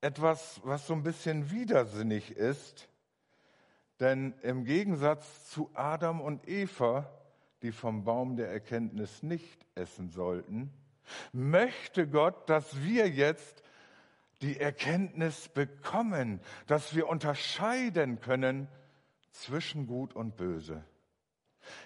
etwas, 0.00 0.60
was 0.64 0.86
so 0.86 0.94
ein 0.94 1.02
bisschen 1.02 1.50
widersinnig 1.50 2.30
ist, 2.30 2.88
denn 4.00 4.34
im 4.42 4.64
Gegensatz 4.64 5.50
zu 5.50 5.70
Adam 5.74 6.20
und 6.20 6.46
Eva, 6.48 7.10
die 7.62 7.72
vom 7.72 8.04
Baum 8.04 8.36
der 8.36 8.48
Erkenntnis 8.50 9.22
nicht 9.22 9.66
essen 9.74 10.10
sollten, 10.10 10.72
möchte 11.32 12.06
Gott, 12.06 12.48
dass 12.48 12.82
wir 12.82 13.08
jetzt 13.08 13.62
die 14.40 14.60
Erkenntnis 14.60 15.48
bekommen, 15.48 16.40
dass 16.66 16.94
wir 16.94 17.08
unterscheiden 17.08 18.20
können 18.20 18.68
zwischen 19.32 19.86
Gut 19.86 20.14
und 20.14 20.36
Böse. 20.36 20.84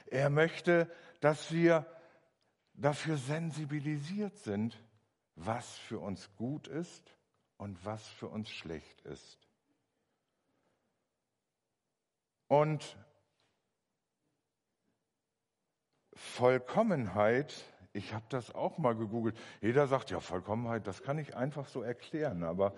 Er 0.07 0.31
möchte, 0.31 0.91
dass 1.21 1.53
wir 1.53 1.87
dafür 2.75 3.17
sensibilisiert 3.17 4.37
sind, 4.39 4.77
was 5.35 5.77
für 5.79 5.99
uns 5.99 6.31
gut 6.37 6.69
ist 6.69 7.17
und 7.57 7.85
was 7.85 8.07
für 8.07 8.29
uns 8.29 8.51
schlecht 8.51 9.01
ist. 9.03 9.39
Und 12.49 12.97
Vollkommenheit, 16.15 17.55
ich 17.93 18.13
habe 18.13 18.25
das 18.29 18.55
auch 18.55 18.79
mal 18.79 18.95
gegoogelt. 18.95 19.39
Jeder 19.61 19.87
sagt, 19.87 20.11
ja, 20.11 20.21
Vollkommenheit, 20.21 20.87
das 20.87 21.03
kann 21.03 21.19
ich 21.19 21.35
einfach 21.35 21.67
so 21.67 21.83
erklären, 21.83 22.43
aber 22.45 22.75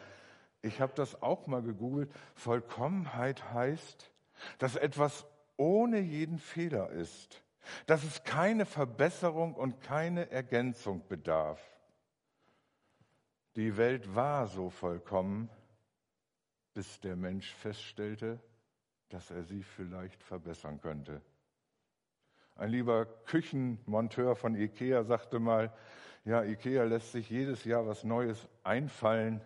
ich 0.63 0.81
habe 0.81 0.93
das 0.95 1.21
auch 1.23 1.47
mal 1.47 1.63
gegoogelt. 1.63 2.11
Vollkommenheit 2.35 3.53
heißt, 3.53 4.11
dass 4.59 4.77
etwas 4.77 5.27
ohne 5.57 6.01
jeden 6.01 6.39
Fehler 6.39 6.91
ist, 6.91 7.43
dass 7.87 8.05
es 8.05 8.25
keine 8.25 8.67
Verbesserung 8.67 9.55
und 9.55 9.81
keine 9.81 10.31
Ergänzung 10.31 11.07
bedarf. 11.09 11.61
Die 13.57 13.77
Welt 13.77 14.15
war 14.15 14.47
so 14.47 14.69
vollkommen, 14.69 15.49
bis 16.75 17.01
der 17.01 17.17
Mensch 17.17 17.53
feststellte, 17.55 18.41
dass 19.09 19.31
er 19.31 19.45
sie 19.45 19.63
vielleicht 19.63 20.23
verbessern 20.23 20.81
könnte. 20.81 21.23
Ein 22.57 22.71
lieber 22.71 23.07
Küchenmonteur 23.27 24.37
von 24.37 24.55
Ikea 24.57 25.05
sagte 25.05 25.39
mal, 25.39 25.73
ja, 26.25 26.43
Ikea 26.43 26.85
lässt 26.85 27.13
sich 27.13 27.31
jedes 27.31 27.65
Jahr 27.65 27.87
was 27.87 28.03
Neues 28.03 28.49
einfallen 28.63 29.41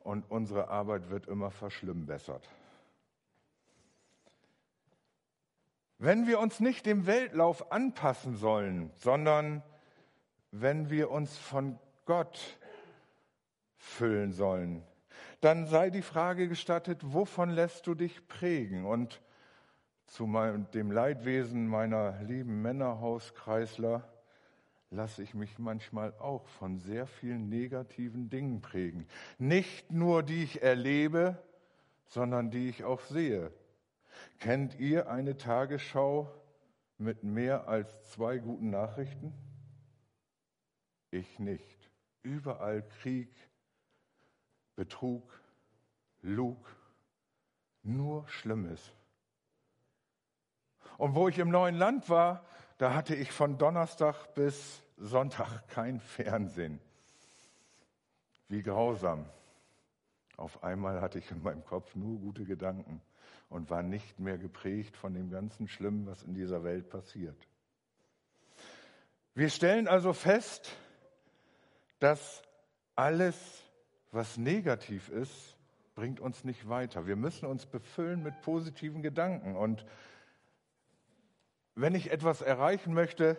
und 0.00 0.30
unsere 0.30 0.68
Arbeit 0.68 1.10
wird 1.10 1.26
immer 1.26 1.50
verschlimmbessert. 1.50 2.48
Wenn 6.02 6.26
wir 6.26 6.40
uns 6.40 6.60
nicht 6.60 6.86
dem 6.86 7.06
Weltlauf 7.06 7.72
anpassen 7.72 8.34
sollen, 8.34 8.90
sondern 8.96 9.62
wenn 10.50 10.88
wir 10.88 11.10
uns 11.10 11.36
von 11.36 11.78
Gott 12.06 12.58
füllen 13.76 14.32
sollen, 14.32 14.82
dann 15.42 15.66
sei 15.66 15.90
die 15.90 16.00
Frage 16.00 16.48
gestattet, 16.48 17.00
wovon 17.02 17.50
lässt 17.50 17.86
du 17.86 17.94
dich 17.94 18.26
prägen? 18.28 18.86
Und 18.86 19.20
zu 20.06 20.26
meinem, 20.26 20.70
dem 20.70 20.90
Leidwesen 20.90 21.68
meiner 21.68 22.18
lieben 22.22 22.62
Männerhauskreisler 22.62 24.08
lasse 24.88 25.22
ich 25.22 25.34
mich 25.34 25.58
manchmal 25.58 26.14
auch 26.18 26.46
von 26.46 26.78
sehr 26.78 27.06
vielen 27.06 27.50
negativen 27.50 28.30
Dingen 28.30 28.62
prägen. 28.62 29.06
Nicht 29.36 29.92
nur 29.92 30.22
die 30.22 30.44
ich 30.44 30.62
erlebe, 30.62 31.36
sondern 32.06 32.50
die 32.50 32.70
ich 32.70 32.84
auch 32.84 33.02
sehe. 33.02 33.52
Kennt 34.38 34.78
ihr 34.78 35.10
eine 35.10 35.36
Tagesschau 35.36 36.32
mit 36.98 37.24
mehr 37.24 37.68
als 37.68 38.10
zwei 38.10 38.38
guten 38.38 38.70
Nachrichten? 38.70 39.34
Ich 41.10 41.38
nicht. 41.38 41.90
Überall 42.22 42.82
Krieg, 42.82 43.34
Betrug, 44.76 45.40
Lug, 46.22 46.76
nur 47.82 48.26
Schlimmes. 48.28 48.92
Und 50.98 51.14
wo 51.14 51.28
ich 51.28 51.38
im 51.38 51.50
neuen 51.50 51.76
Land 51.76 52.08
war, 52.08 52.44
da 52.78 52.94
hatte 52.94 53.14
ich 53.14 53.32
von 53.32 53.58
Donnerstag 53.58 54.34
bis 54.34 54.82
Sonntag 54.96 55.66
kein 55.68 56.00
Fernsehen. 56.00 56.80
Wie 58.48 58.62
grausam. 58.62 59.26
Auf 60.36 60.62
einmal 60.62 61.00
hatte 61.00 61.18
ich 61.18 61.30
in 61.30 61.42
meinem 61.42 61.64
Kopf 61.64 61.94
nur 61.94 62.18
gute 62.18 62.44
Gedanken 62.44 63.02
und 63.50 63.68
war 63.68 63.82
nicht 63.82 64.18
mehr 64.18 64.38
geprägt 64.38 64.96
von 64.96 65.12
dem 65.12 65.28
ganzen 65.28 65.68
Schlimmen, 65.68 66.06
was 66.06 66.22
in 66.22 66.32
dieser 66.32 66.64
Welt 66.64 66.88
passiert. 66.88 67.36
Wir 69.34 69.50
stellen 69.50 69.88
also 69.88 70.12
fest, 70.12 70.74
dass 71.98 72.42
alles, 72.94 73.62
was 74.12 74.38
negativ 74.38 75.08
ist, 75.10 75.56
bringt 75.94 76.20
uns 76.20 76.44
nicht 76.44 76.68
weiter. 76.68 77.06
Wir 77.06 77.16
müssen 77.16 77.46
uns 77.46 77.66
befüllen 77.66 78.22
mit 78.22 78.40
positiven 78.40 79.02
Gedanken. 79.02 79.56
Und 79.56 79.84
wenn 81.74 81.94
ich 81.94 82.10
etwas 82.10 82.42
erreichen 82.42 82.94
möchte, 82.94 83.36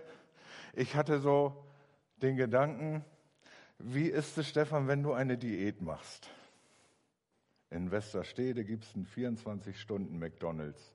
ich 0.73 0.95
hatte 0.95 1.19
so 1.19 1.65
den 2.17 2.35
Gedanken, 2.35 3.05
wie 3.79 4.07
ist 4.07 4.37
es, 4.37 4.47
Stefan, 4.47 4.87
wenn 4.87 5.03
du 5.03 5.13
eine 5.13 5.37
Diät 5.37 5.81
machst? 5.81 6.29
In 7.71 7.89
Westerstede 7.89 8.65
gibt 8.65 8.83
es 8.83 8.93
einen 8.93 9.07
24-Stunden-McDonalds. 9.07 10.93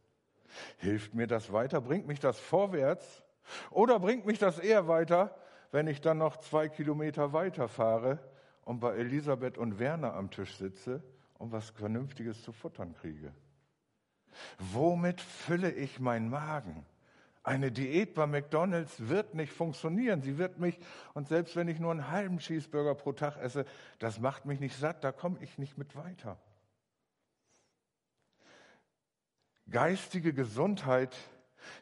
Hilft 0.76 1.14
mir 1.14 1.26
das 1.26 1.50
weiter? 1.50 1.80
Bringt 1.80 2.06
mich 2.06 2.20
das 2.20 2.38
vorwärts? 2.38 3.24
Oder 3.70 3.98
bringt 3.98 4.26
mich 4.26 4.38
das 4.38 4.58
eher 4.58 4.86
weiter, 4.86 5.34
wenn 5.72 5.86
ich 5.86 6.02
dann 6.02 6.18
noch 6.18 6.36
zwei 6.36 6.68
Kilometer 6.68 7.32
weiterfahre 7.32 8.18
und 8.62 8.80
bei 8.80 8.94
Elisabeth 8.94 9.56
und 9.56 9.78
Werner 9.78 10.14
am 10.14 10.30
Tisch 10.30 10.54
sitze 10.56 11.02
und 11.38 11.50
was 11.50 11.70
Vernünftiges 11.70 12.42
zu 12.42 12.52
futtern 12.52 12.94
kriege? 12.94 13.32
Womit 14.58 15.22
fülle 15.22 15.70
ich 15.70 15.98
meinen 15.98 16.28
Magen? 16.28 16.84
Eine 17.42 17.72
Diät 17.72 18.14
bei 18.14 18.26
McDonald's 18.26 19.08
wird 19.08 19.34
nicht 19.34 19.52
funktionieren. 19.52 20.20
Sie 20.20 20.36
wird 20.36 20.58
mich, 20.58 20.78
und 21.14 21.28
selbst 21.28 21.56
wenn 21.56 21.68
ich 21.68 21.78
nur 21.78 21.92
einen 21.92 22.10
halben 22.10 22.38
Cheeseburger 22.38 22.96
pro 22.96 23.12
Tag 23.12 23.36
esse, 23.38 23.64
das 23.98 24.20
macht 24.20 24.44
mich 24.44 24.60
nicht 24.60 24.76
satt, 24.76 25.04
da 25.04 25.12
komme 25.12 25.38
ich 25.40 25.56
nicht 25.56 25.78
mit 25.78 25.96
weiter. 25.96 26.38
Geistige 29.70 30.32
Gesundheit 30.32 31.16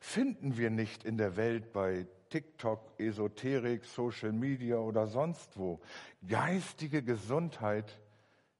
finden 0.01 0.57
wir 0.57 0.71
nicht 0.71 1.05
in 1.05 1.19
der 1.19 1.37
Welt 1.37 1.73
bei 1.73 2.07
TikTok, 2.31 2.81
Esoterik, 2.99 3.85
Social 3.85 4.33
Media 4.33 4.77
oder 4.77 5.07
sonst 5.07 5.59
wo. 5.59 5.81
Geistige 6.27 7.03
Gesundheit 7.03 8.01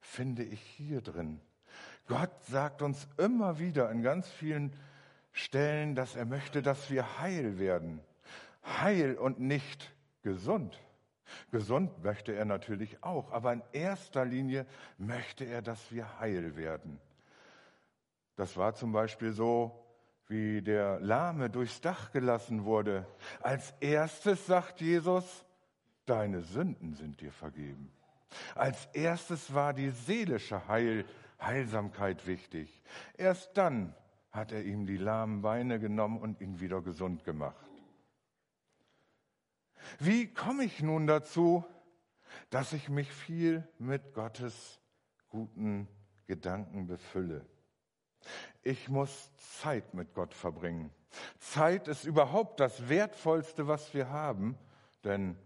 finde 0.01 0.45
ich 0.45 0.61
hier 0.61 1.01
drin. 1.01 1.41
Gott 2.07 2.45
sagt 2.45 2.83
uns 2.83 3.09
immer 3.17 3.59
wieder 3.59 3.91
in 3.91 4.03
ganz 4.03 4.29
vielen 4.29 4.73
Stellen, 5.33 5.95
dass 5.95 6.15
er 6.15 6.27
möchte, 6.27 6.63
dass 6.63 6.91
wir 6.91 7.19
heil 7.19 7.59
werden. 7.59 8.01
Heil 8.63 9.17
und 9.17 9.41
nicht 9.41 9.91
gesund. 10.23 10.79
Gesund 11.51 12.05
möchte 12.05 12.33
er 12.33 12.45
natürlich 12.45 13.03
auch, 13.03 13.33
aber 13.33 13.55
in 13.55 13.63
erster 13.73 14.25
Linie 14.25 14.67
möchte 14.99 15.45
er, 15.45 15.63
dass 15.63 15.91
wir 15.91 16.21
heil 16.21 16.57
werden. 16.57 17.01
Das 18.37 18.57
war 18.57 18.75
zum 18.75 18.93
Beispiel 18.93 19.33
so, 19.33 19.85
wie 20.27 20.63
der 20.63 21.01
Lahme 21.01 21.51
durchs 21.51 21.81
Dach 21.81 22.11
gelassen 22.13 22.65
wurde. 22.65 23.07
Als 23.41 23.75
erstes 23.81 24.47
sagt 24.47 24.81
Jesus, 24.81 25.45
deine 26.07 26.41
Sünden 26.41 26.95
sind 26.95 27.21
dir 27.21 27.33
vergeben. 27.33 27.93
Als 28.55 28.87
erstes 28.93 29.55
war 29.55 29.73
die 29.73 29.91
seelische 29.91 30.67
Heil, 30.67 31.05
Heilsamkeit 31.41 32.27
wichtig. 32.27 32.83
Erst 33.17 33.57
dann 33.57 33.95
hat 34.31 34.51
er 34.51 34.65
ihm 34.65 34.87
die 34.87 34.97
lahmen 34.97 35.43
Beine 35.43 35.79
genommen 35.79 36.19
und 36.19 36.41
ihn 36.41 36.59
wieder 36.59 36.83
gesund 36.83 37.25
gemacht. 37.25 37.69
Wie 39.99 40.33
komme 40.33 40.65
ich 40.65 40.83
nun 40.83 41.07
dazu, 41.07 41.65
dass 42.51 42.73
ich 42.73 42.89
mich 42.89 43.13
viel 43.13 43.69
mit 43.79 44.15
Gottes 44.15 44.81
guten 45.29 45.87
Gedanken 46.27 46.87
befülle? 46.87 47.47
Ich 48.63 48.89
muss 48.89 49.31
Zeit 49.61 49.95
mit 49.95 50.15
Gott 50.15 50.35
verbringen. 50.35 50.91
Zeit 51.39 51.89
ist 51.89 52.05
überhaupt 52.05 52.61
das 52.61 52.89
Wertvollste, 52.89 53.69
was 53.69 53.95
wir 53.95 54.11
haben, 54.11 54.57
denn 55.05 55.37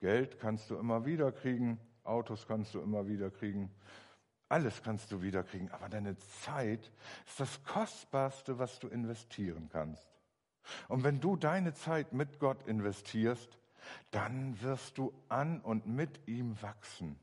Geld 0.00 0.38
kannst 0.38 0.70
du 0.70 0.76
immer 0.76 1.04
wieder 1.06 1.32
kriegen, 1.32 1.80
Autos 2.04 2.46
kannst 2.46 2.74
du 2.74 2.80
immer 2.80 3.08
wieder 3.08 3.30
kriegen, 3.30 3.70
alles 4.48 4.82
kannst 4.82 5.10
du 5.10 5.22
wieder 5.22 5.42
kriegen, 5.42 5.70
aber 5.72 5.88
deine 5.88 6.16
Zeit 6.44 6.92
ist 7.26 7.40
das 7.40 7.64
Kostbarste, 7.64 8.58
was 8.58 8.78
du 8.78 8.88
investieren 8.88 9.68
kannst. 9.72 10.06
Und 10.88 11.04
wenn 11.04 11.20
du 11.20 11.36
deine 11.36 11.74
Zeit 11.74 12.12
mit 12.12 12.38
Gott 12.38 12.66
investierst, 12.66 13.58
dann 14.10 14.60
wirst 14.62 14.98
du 14.98 15.12
an 15.28 15.60
und 15.60 15.86
mit 15.86 16.26
ihm 16.28 16.60
wachsen. 16.62 17.18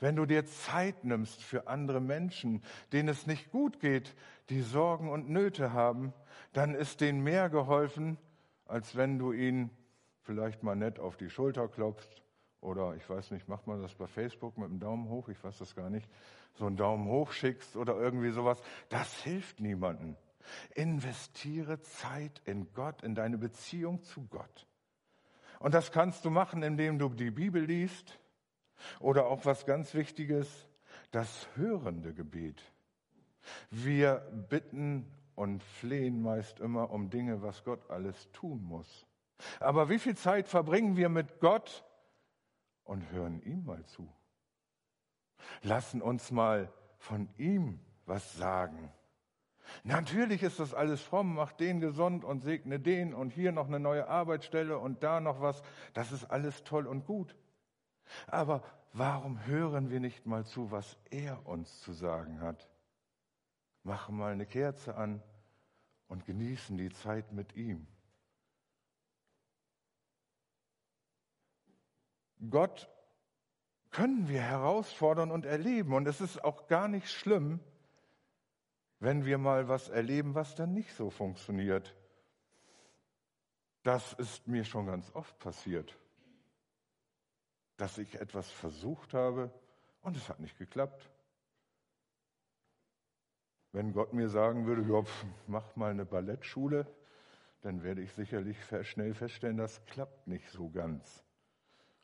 Wenn 0.00 0.16
du 0.16 0.26
dir 0.26 0.46
Zeit 0.46 1.04
nimmst 1.04 1.42
für 1.42 1.68
andere 1.68 2.00
Menschen, 2.00 2.62
denen 2.92 3.08
es 3.08 3.26
nicht 3.26 3.50
gut 3.50 3.80
geht, 3.80 4.14
die 4.50 4.62
Sorgen 4.62 5.10
und 5.10 5.28
Nöte 5.28 5.72
haben, 5.72 6.12
dann 6.52 6.74
ist 6.74 7.00
denen 7.00 7.22
mehr 7.22 7.48
geholfen, 7.50 8.18
als 8.66 8.96
wenn 8.96 9.18
du 9.18 9.32
ihnen 9.32 9.70
vielleicht 10.22 10.62
mal 10.62 10.76
nett 10.76 10.98
auf 10.98 11.16
die 11.16 11.30
Schulter 11.30 11.68
klopfst 11.68 12.22
oder 12.60 12.96
ich 12.96 13.08
weiß 13.08 13.30
nicht, 13.30 13.48
macht 13.48 13.66
man 13.66 13.80
das 13.80 13.94
bei 13.94 14.06
Facebook 14.06 14.58
mit 14.58 14.68
dem 14.68 14.80
Daumen 14.80 15.08
hoch? 15.08 15.28
Ich 15.28 15.42
weiß 15.42 15.58
das 15.58 15.74
gar 15.74 15.88
nicht. 15.88 16.08
So 16.54 16.66
einen 16.66 16.76
Daumen 16.76 17.06
hoch 17.06 17.32
schickst 17.32 17.76
oder 17.76 17.96
irgendwie 17.96 18.30
sowas. 18.30 18.60
Das 18.88 19.22
hilft 19.22 19.60
niemandem. 19.60 20.16
Investiere 20.74 21.80
Zeit 21.80 22.40
in 22.44 22.72
Gott, 22.72 23.02
in 23.02 23.14
deine 23.14 23.38
Beziehung 23.38 24.02
zu 24.02 24.26
Gott. 24.26 24.66
Und 25.60 25.74
das 25.74 25.92
kannst 25.92 26.24
du 26.24 26.30
machen, 26.30 26.62
indem 26.62 26.98
du 26.98 27.08
die 27.08 27.30
Bibel 27.30 27.64
liest 27.64 28.18
oder 29.00 29.26
auch 29.26 29.44
was 29.44 29.66
ganz 29.66 29.94
Wichtiges, 29.94 30.68
das 31.10 31.48
hörende 31.56 32.14
Gebet. 32.14 32.62
Wir 33.70 34.16
bitten 34.48 35.10
und 35.34 35.62
flehen 35.62 36.22
meist 36.22 36.60
immer 36.60 36.90
um 36.90 37.10
Dinge, 37.10 37.42
was 37.42 37.64
Gott 37.64 37.90
alles 37.90 38.30
tun 38.32 38.62
muss. 38.64 39.06
Aber 39.60 39.88
wie 39.88 39.98
viel 39.98 40.16
Zeit 40.16 40.48
verbringen 40.48 40.96
wir 40.96 41.08
mit 41.08 41.40
Gott 41.40 41.84
und 42.84 43.10
hören 43.10 43.40
ihm 43.42 43.64
mal 43.64 43.84
zu? 43.84 44.08
Lassen 45.62 46.02
uns 46.02 46.30
mal 46.30 46.72
von 46.98 47.28
ihm 47.36 47.78
was 48.06 48.34
sagen. 48.36 48.92
Natürlich 49.84 50.42
ist 50.42 50.60
das 50.60 50.74
alles 50.74 51.02
fromm, 51.02 51.34
macht 51.34 51.60
den 51.60 51.80
gesund 51.80 52.24
und 52.24 52.40
segne 52.40 52.78
den 52.78 53.14
und 53.14 53.30
hier 53.32 53.52
noch 53.52 53.66
eine 53.66 53.80
neue 53.80 54.08
Arbeitsstelle 54.08 54.78
und 54.78 55.02
da 55.02 55.20
noch 55.20 55.40
was. 55.40 55.62
Das 55.92 56.12
ist 56.12 56.24
alles 56.24 56.64
toll 56.64 56.86
und 56.86 57.04
gut. 57.04 57.36
Aber 58.26 58.62
warum 58.92 59.44
hören 59.46 59.90
wir 59.90 60.00
nicht 60.00 60.26
mal 60.26 60.44
zu, 60.44 60.70
was 60.70 60.96
er 61.10 61.46
uns 61.46 61.80
zu 61.80 61.92
sagen 61.92 62.40
hat? 62.40 62.68
Machen 63.82 64.16
mal 64.16 64.32
eine 64.32 64.46
Kerze 64.46 64.96
an 64.96 65.22
und 66.08 66.24
genießen 66.24 66.76
die 66.76 66.90
Zeit 66.90 67.32
mit 67.32 67.56
ihm. 67.56 67.86
Gott 72.50 72.88
können 73.90 74.28
wir 74.28 74.42
herausfordern 74.42 75.30
und 75.30 75.46
erleben. 75.46 75.94
Und 75.94 76.06
es 76.06 76.20
ist 76.20 76.44
auch 76.44 76.66
gar 76.66 76.86
nicht 76.86 77.10
schlimm, 77.10 77.60
wenn 78.98 79.24
wir 79.24 79.38
mal 79.38 79.68
was 79.68 79.88
erleben, 79.88 80.34
was 80.34 80.54
dann 80.54 80.72
nicht 80.72 80.92
so 80.94 81.10
funktioniert. 81.10 81.94
Das 83.82 84.12
ist 84.14 84.48
mir 84.48 84.64
schon 84.64 84.86
ganz 84.86 85.14
oft 85.14 85.38
passiert, 85.38 85.96
dass 87.76 87.98
ich 87.98 88.20
etwas 88.20 88.50
versucht 88.50 89.14
habe 89.14 89.50
und 90.02 90.16
es 90.16 90.28
hat 90.28 90.40
nicht 90.40 90.58
geklappt. 90.58 91.10
Wenn 93.72 93.92
Gott 93.92 94.12
mir 94.12 94.28
sagen 94.28 94.66
würde, 94.66 94.82
ja, 94.90 95.02
mach 95.46 95.76
mal 95.76 95.90
eine 95.90 96.06
Ballettschule, 96.06 96.86
dann 97.60 97.82
werde 97.82 98.00
ich 98.00 98.12
sicherlich 98.12 98.56
schnell 98.82 99.12
feststellen, 99.12 99.56
das 99.56 99.84
klappt 99.86 100.26
nicht 100.26 100.48
so 100.50 100.70
ganz. 100.70 101.24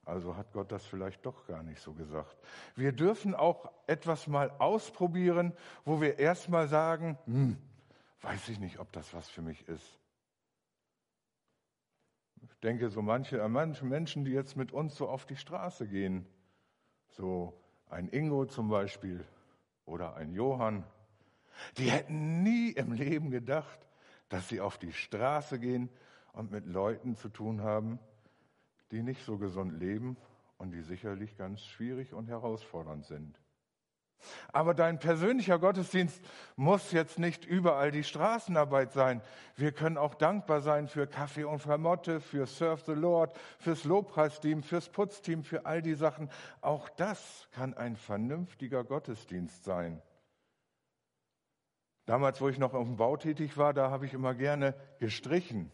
Also 0.04 0.36
hat 0.36 0.52
Gott 0.52 0.72
das 0.72 0.84
vielleicht 0.84 1.24
doch 1.24 1.46
gar 1.46 1.62
nicht 1.62 1.80
so 1.80 1.92
gesagt. 1.92 2.36
Wir 2.74 2.92
dürfen 2.92 3.34
auch 3.34 3.70
etwas 3.86 4.26
mal 4.26 4.50
ausprobieren, 4.58 5.52
wo 5.84 6.00
wir 6.00 6.18
erstmal 6.18 6.66
sagen, 6.66 7.16
hm, 7.26 7.56
weiß 8.20 8.48
ich 8.48 8.58
nicht, 8.58 8.80
ob 8.80 8.90
das 8.92 9.14
was 9.14 9.28
für 9.28 9.42
mich 9.42 9.68
ist. 9.68 10.01
Denke 12.62 12.90
so 12.90 13.02
manche, 13.02 13.42
an 13.42 13.52
manche 13.52 13.84
Menschen, 13.84 14.24
die 14.24 14.32
jetzt 14.32 14.56
mit 14.56 14.72
uns 14.72 14.94
so 14.94 15.08
auf 15.08 15.26
die 15.26 15.36
Straße 15.36 15.88
gehen. 15.88 16.26
So 17.08 17.52
ein 17.90 18.08
Ingo 18.08 18.46
zum 18.46 18.68
Beispiel 18.68 19.24
oder 19.84 20.14
ein 20.14 20.32
Johann. 20.32 20.84
Die 21.76 21.90
hätten 21.90 22.42
nie 22.42 22.70
im 22.70 22.92
Leben 22.92 23.30
gedacht, 23.30 23.78
dass 24.28 24.48
sie 24.48 24.60
auf 24.60 24.78
die 24.78 24.92
Straße 24.92 25.58
gehen 25.58 25.90
und 26.32 26.50
mit 26.50 26.66
Leuten 26.66 27.16
zu 27.16 27.28
tun 27.28 27.62
haben, 27.62 27.98
die 28.90 29.02
nicht 29.02 29.24
so 29.24 29.38
gesund 29.38 29.78
leben 29.78 30.16
und 30.56 30.70
die 30.70 30.82
sicherlich 30.82 31.36
ganz 31.36 31.62
schwierig 31.62 32.14
und 32.14 32.28
herausfordernd 32.28 33.04
sind. 33.04 33.41
Aber 34.52 34.74
dein 34.74 34.98
persönlicher 34.98 35.58
Gottesdienst 35.58 36.20
muss 36.56 36.92
jetzt 36.92 37.18
nicht 37.18 37.44
überall 37.44 37.90
die 37.90 38.04
Straßenarbeit 38.04 38.92
sein. 38.92 39.22
Wir 39.56 39.72
können 39.72 39.98
auch 39.98 40.14
dankbar 40.14 40.60
sein 40.60 40.88
für 40.88 41.06
Kaffee 41.06 41.44
und 41.44 41.60
Vermotte, 41.60 42.20
für 42.20 42.46
Serve 42.46 42.82
the 42.86 42.92
Lord, 42.92 43.36
fürs 43.58 43.84
Lobpreisteam, 43.84 44.62
fürs 44.62 44.88
Putzteam, 44.88 45.42
für 45.42 45.66
all 45.66 45.82
die 45.82 45.94
Sachen. 45.94 46.30
Auch 46.60 46.88
das 46.88 47.48
kann 47.52 47.74
ein 47.74 47.96
vernünftiger 47.96 48.84
Gottesdienst 48.84 49.64
sein. 49.64 50.02
Damals, 52.04 52.40
wo 52.40 52.48
ich 52.48 52.58
noch 52.58 52.74
auf 52.74 52.86
dem 52.86 52.96
Bau 52.96 53.16
tätig 53.16 53.56
war, 53.56 53.72
da 53.72 53.90
habe 53.90 54.06
ich 54.06 54.14
immer 54.14 54.34
gerne 54.34 54.74
gestrichen, 54.98 55.70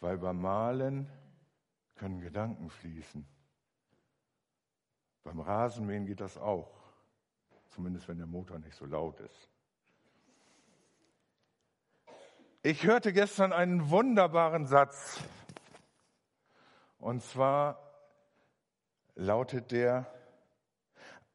weil 0.00 0.18
beim 0.18 0.40
Malen 0.40 1.10
können 1.96 2.20
Gedanken 2.20 2.70
fließen. 2.70 3.26
Beim 5.24 5.40
Rasenmähen 5.40 6.06
geht 6.06 6.20
das 6.20 6.38
auch, 6.38 6.70
zumindest 7.76 8.08
wenn 8.08 8.16
der 8.16 8.26
Motor 8.26 8.58
nicht 8.58 8.74
so 8.74 8.86
laut 8.86 9.20
ist. 9.20 9.50
Ich 12.62 12.84
hörte 12.84 13.12
gestern 13.12 13.52
einen 13.52 13.90
wunderbaren 13.90 14.64
Satz. 14.64 15.20
Und 16.98 17.22
zwar 17.22 17.78
lautet 19.14 19.72
der, 19.72 20.06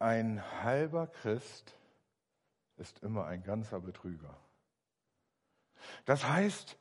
ein 0.00 0.42
halber 0.64 1.06
Christ 1.06 1.78
ist 2.76 2.98
immer 3.04 3.26
ein 3.26 3.44
ganzer 3.44 3.78
Betrüger. 3.78 4.36
Das 6.06 6.28
heißt, 6.28 6.76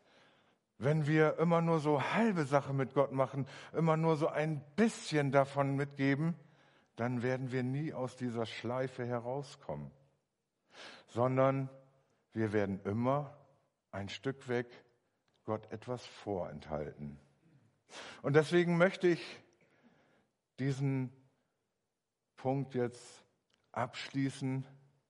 wenn 0.80 1.06
wir 1.06 1.38
immer 1.38 1.62
nur 1.62 1.80
so 1.80 2.02
halbe 2.02 2.46
Sache 2.46 2.74
mit 2.74 2.96
Gott 2.96 3.12
machen, 3.12 3.48
immer 3.74 3.96
nur 3.96 4.16
so 4.16 4.28
ein 4.28 4.60
bisschen 4.76 5.32
davon 5.32 5.76
mitgeben, 5.76 6.36
dann 7.02 7.24
werden 7.24 7.52
wir 7.52 7.64
nie 7.64 7.94
aus 7.94 8.16
dieser 8.16 8.46
Schleife 8.46 9.04
herauskommen, 9.04 9.90
sondern 11.08 11.68
wir 12.32 12.54
werden 12.54 12.80
immer 12.84 13.36
ein 13.90 14.08
Stück 14.08 14.48
weg 14.48 14.68
Gott 15.44 15.72
etwas 15.72 16.06
vorenthalten. 16.06 17.20
Und 18.22 18.36
deswegen 18.36 18.78
möchte 18.78 19.08
ich 19.08 19.40
diesen 20.60 21.12
Punkt 22.36 22.76
jetzt 22.76 23.26
abschließen 23.72 24.64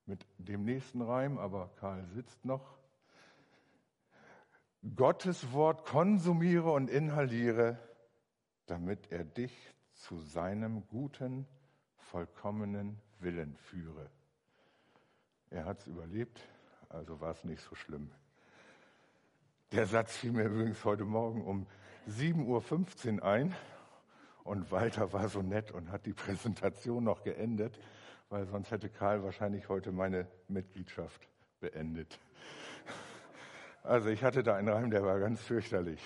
mit 0.05 0.25
dem 0.37 0.63
nächsten 0.63 1.01
Reim, 1.01 1.37
aber 1.37 1.75
Karl 1.75 2.05
sitzt 2.05 2.45
noch. 2.45 2.77
Gottes 4.95 5.51
Wort 5.51 5.85
konsumiere 5.85 6.71
und 6.71 6.89
inhaliere, 6.89 7.77
damit 8.65 9.11
er 9.11 9.25
dich 9.25 9.53
zu 9.91 10.19
seinem 10.19 10.87
guten, 10.87 11.45
vollkommenen 12.11 12.99
Willen 13.19 13.55
führe. 13.55 14.09
Er 15.49 15.63
hat 15.63 15.79
es 15.79 15.87
überlebt, 15.87 16.41
also 16.89 17.21
war 17.21 17.31
es 17.31 17.45
nicht 17.45 17.61
so 17.61 17.73
schlimm. 17.73 18.11
Der 19.71 19.85
Satz 19.85 20.17
fiel 20.17 20.33
mir 20.33 20.43
übrigens 20.43 20.83
heute 20.83 21.05
Morgen 21.05 21.41
um 21.41 21.67
7.15 22.09 23.19
Uhr 23.19 23.23
ein 23.23 23.55
und 24.43 24.71
Walter 24.71 25.13
war 25.13 25.29
so 25.29 25.41
nett 25.41 25.71
und 25.71 25.89
hat 25.89 26.05
die 26.05 26.11
Präsentation 26.11 27.05
noch 27.05 27.23
geendet, 27.23 27.79
weil 28.27 28.45
sonst 28.45 28.71
hätte 28.71 28.89
Karl 28.89 29.23
wahrscheinlich 29.23 29.69
heute 29.69 29.93
meine 29.93 30.27
Mitgliedschaft 30.49 31.29
beendet. 31.61 32.19
Also 33.83 34.09
ich 34.09 34.21
hatte 34.21 34.43
da 34.43 34.57
einen 34.57 34.67
Reim, 34.67 34.91
der 34.91 35.05
war 35.05 35.17
ganz 35.19 35.41
fürchterlich. 35.41 36.01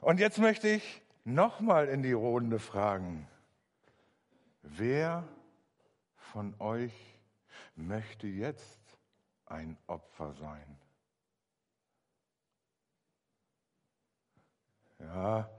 Und 0.00 0.18
jetzt 0.18 0.38
möchte 0.38 0.66
ich 0.66 1.02
nochmal 1.22 1.86
in 1.86 2.02
die 2.02 2.12
Runde 2.12 2.58
fragen, 2.58 3.28
wer 4.64 5.28
von 6.16 6.54
euch 6.60 6.94
möchte 7.76 8.26
jetzt 8.26 8.80
ein 9.46 9.76
Opfer 9.86 10.32
sein? 10.34 10.78
Ja, 14.98 15.50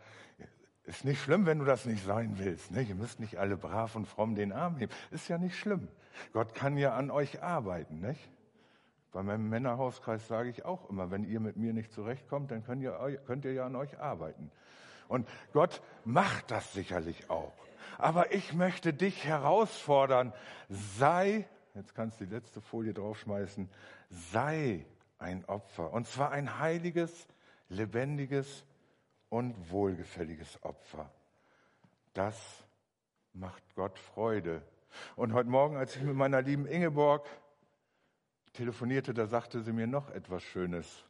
ist 0.83 1.03
nicht 1.03 1.21
schlimm, 1.21 1.45
wenn 1.45 1.59
du 1.59 1.65
das 1.65 1.85
nicht 1.85 2.03
sein 2.03 2.37
willst. 2.37 2.71
Ne? 2.71 2.81
Ihr 2.81 2.95
müsst 2.95 3.19
nicht 3.19 3.37
alle 3.37 3.57
brav 3.57 3.95
und 3.95 4.07
fromm 4.07 4.35
den 4.35 4.51
Arm 4.51 4.77
heben. 4.77 4.91
Ist 5.11 5.27
ja 5.27 5.37
nicht 5.37 5.57
schlimm. 5.57 5.87
Gott 6.31 6.53
kann 6.53 6.77
ja 6.77 6.95
an 6.95 7.11
euch 7.11 7.41
arbeiten. 7.41 7.99
Nicht? 7.99 8.29
Bei 9.11 9.23
meinem 9.23 9.49
Männerhauskreis 9.49 10.27
sage 10.27 10.49
ich 10.49 10.65
auch 10.65 10.89
immer, 10.89 11.09
wenn 11.09 11.23
ihr 11.23 11.39
mit 11.39 11.57
mir 11.57 11.73
nicht 11.73 11.91
zurechtkommt, 11.91 12.51
dann 12.51 12.63
könnt 12.63 12.81
ihr, 12.81 13.19
könnt 13.25 13.45
ihr 13.45 13.53
ja 13.53 13.65
an 13.65 13.75
euch 13.75 13.97
arbeiten. 13.99 14.51
Und 15.07 15.27
Gott 15.53 15.81
macht 16.03 16.51
das 16.51 16.73
sicherlich 16.73 17.29
auch. 17.29 17.53
Aber 17.97 18.33
ich 18.33 18.53
möchte 18.53 18.93
dich 18.93 19.25
herausfordern, 19.25 20.33
sei, 20.69 21.47
jetzt 21.73 21.95
kannst 21.95 22.19
du 22.19 22.25
die 22.25 22.33
letzte 22.33 22.61
Folie 22.61 22.93
draufschmeißen, 22.93 23.69
sei 24.09 24.85
ein 25.17 25.45
Opfer. 25.45 25.91
Und 25.93 26.07
zwar 26.07 26.31
ein 26.31 26.59
heiliges, 26.59 27.27
lebendiges 27.69 28.65
und 29.29 29.71
wohlgefälliges 29.71 30.61
Opfer. 30.63 31.11
Das 32.13 32.65
macht 33.33 33.63
Gott 33.75 33.99
Freude. 33.99 34.61
Und 35.15 35.33
heute 35.33 35.49
Morgen, 35.49 35.75
als 35.75 35.95
ich 35.95 36.03
mit 36.03 36.15
meiner 36.15 36.41
lieben 36.41 36.65
Ingeborg 36.65 37.27
telefonierte, 38.53 39.13
da 39.13 39.27
sagte 39.27 39.61
sie 39.61 39.73
mir 39.73 39.87
noch 39.87 40.09
etwas 40.11 40.43
Schönes. 40.43 41.03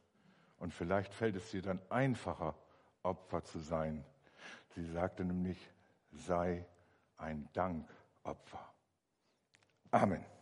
Und 0.58 0.74
vielleicht 0.74 1.14
fällt 1.14 1.36
es 1.36 1.50
dir 1.50 1.62
dann 1.62 1.80
einfacher, 1.88 2.54
Opfer 3.02 3.44
zu 3.44 3.60
sein. 3.60 4.04
Sie 4.74 4.84
sagte 4.84 5.24
nämlich, 5.24 5.58
sei 6.18 6.66
ein 7.16 7.48
Dankopfer. 7.52 8.74
Amen. 9.90 10.35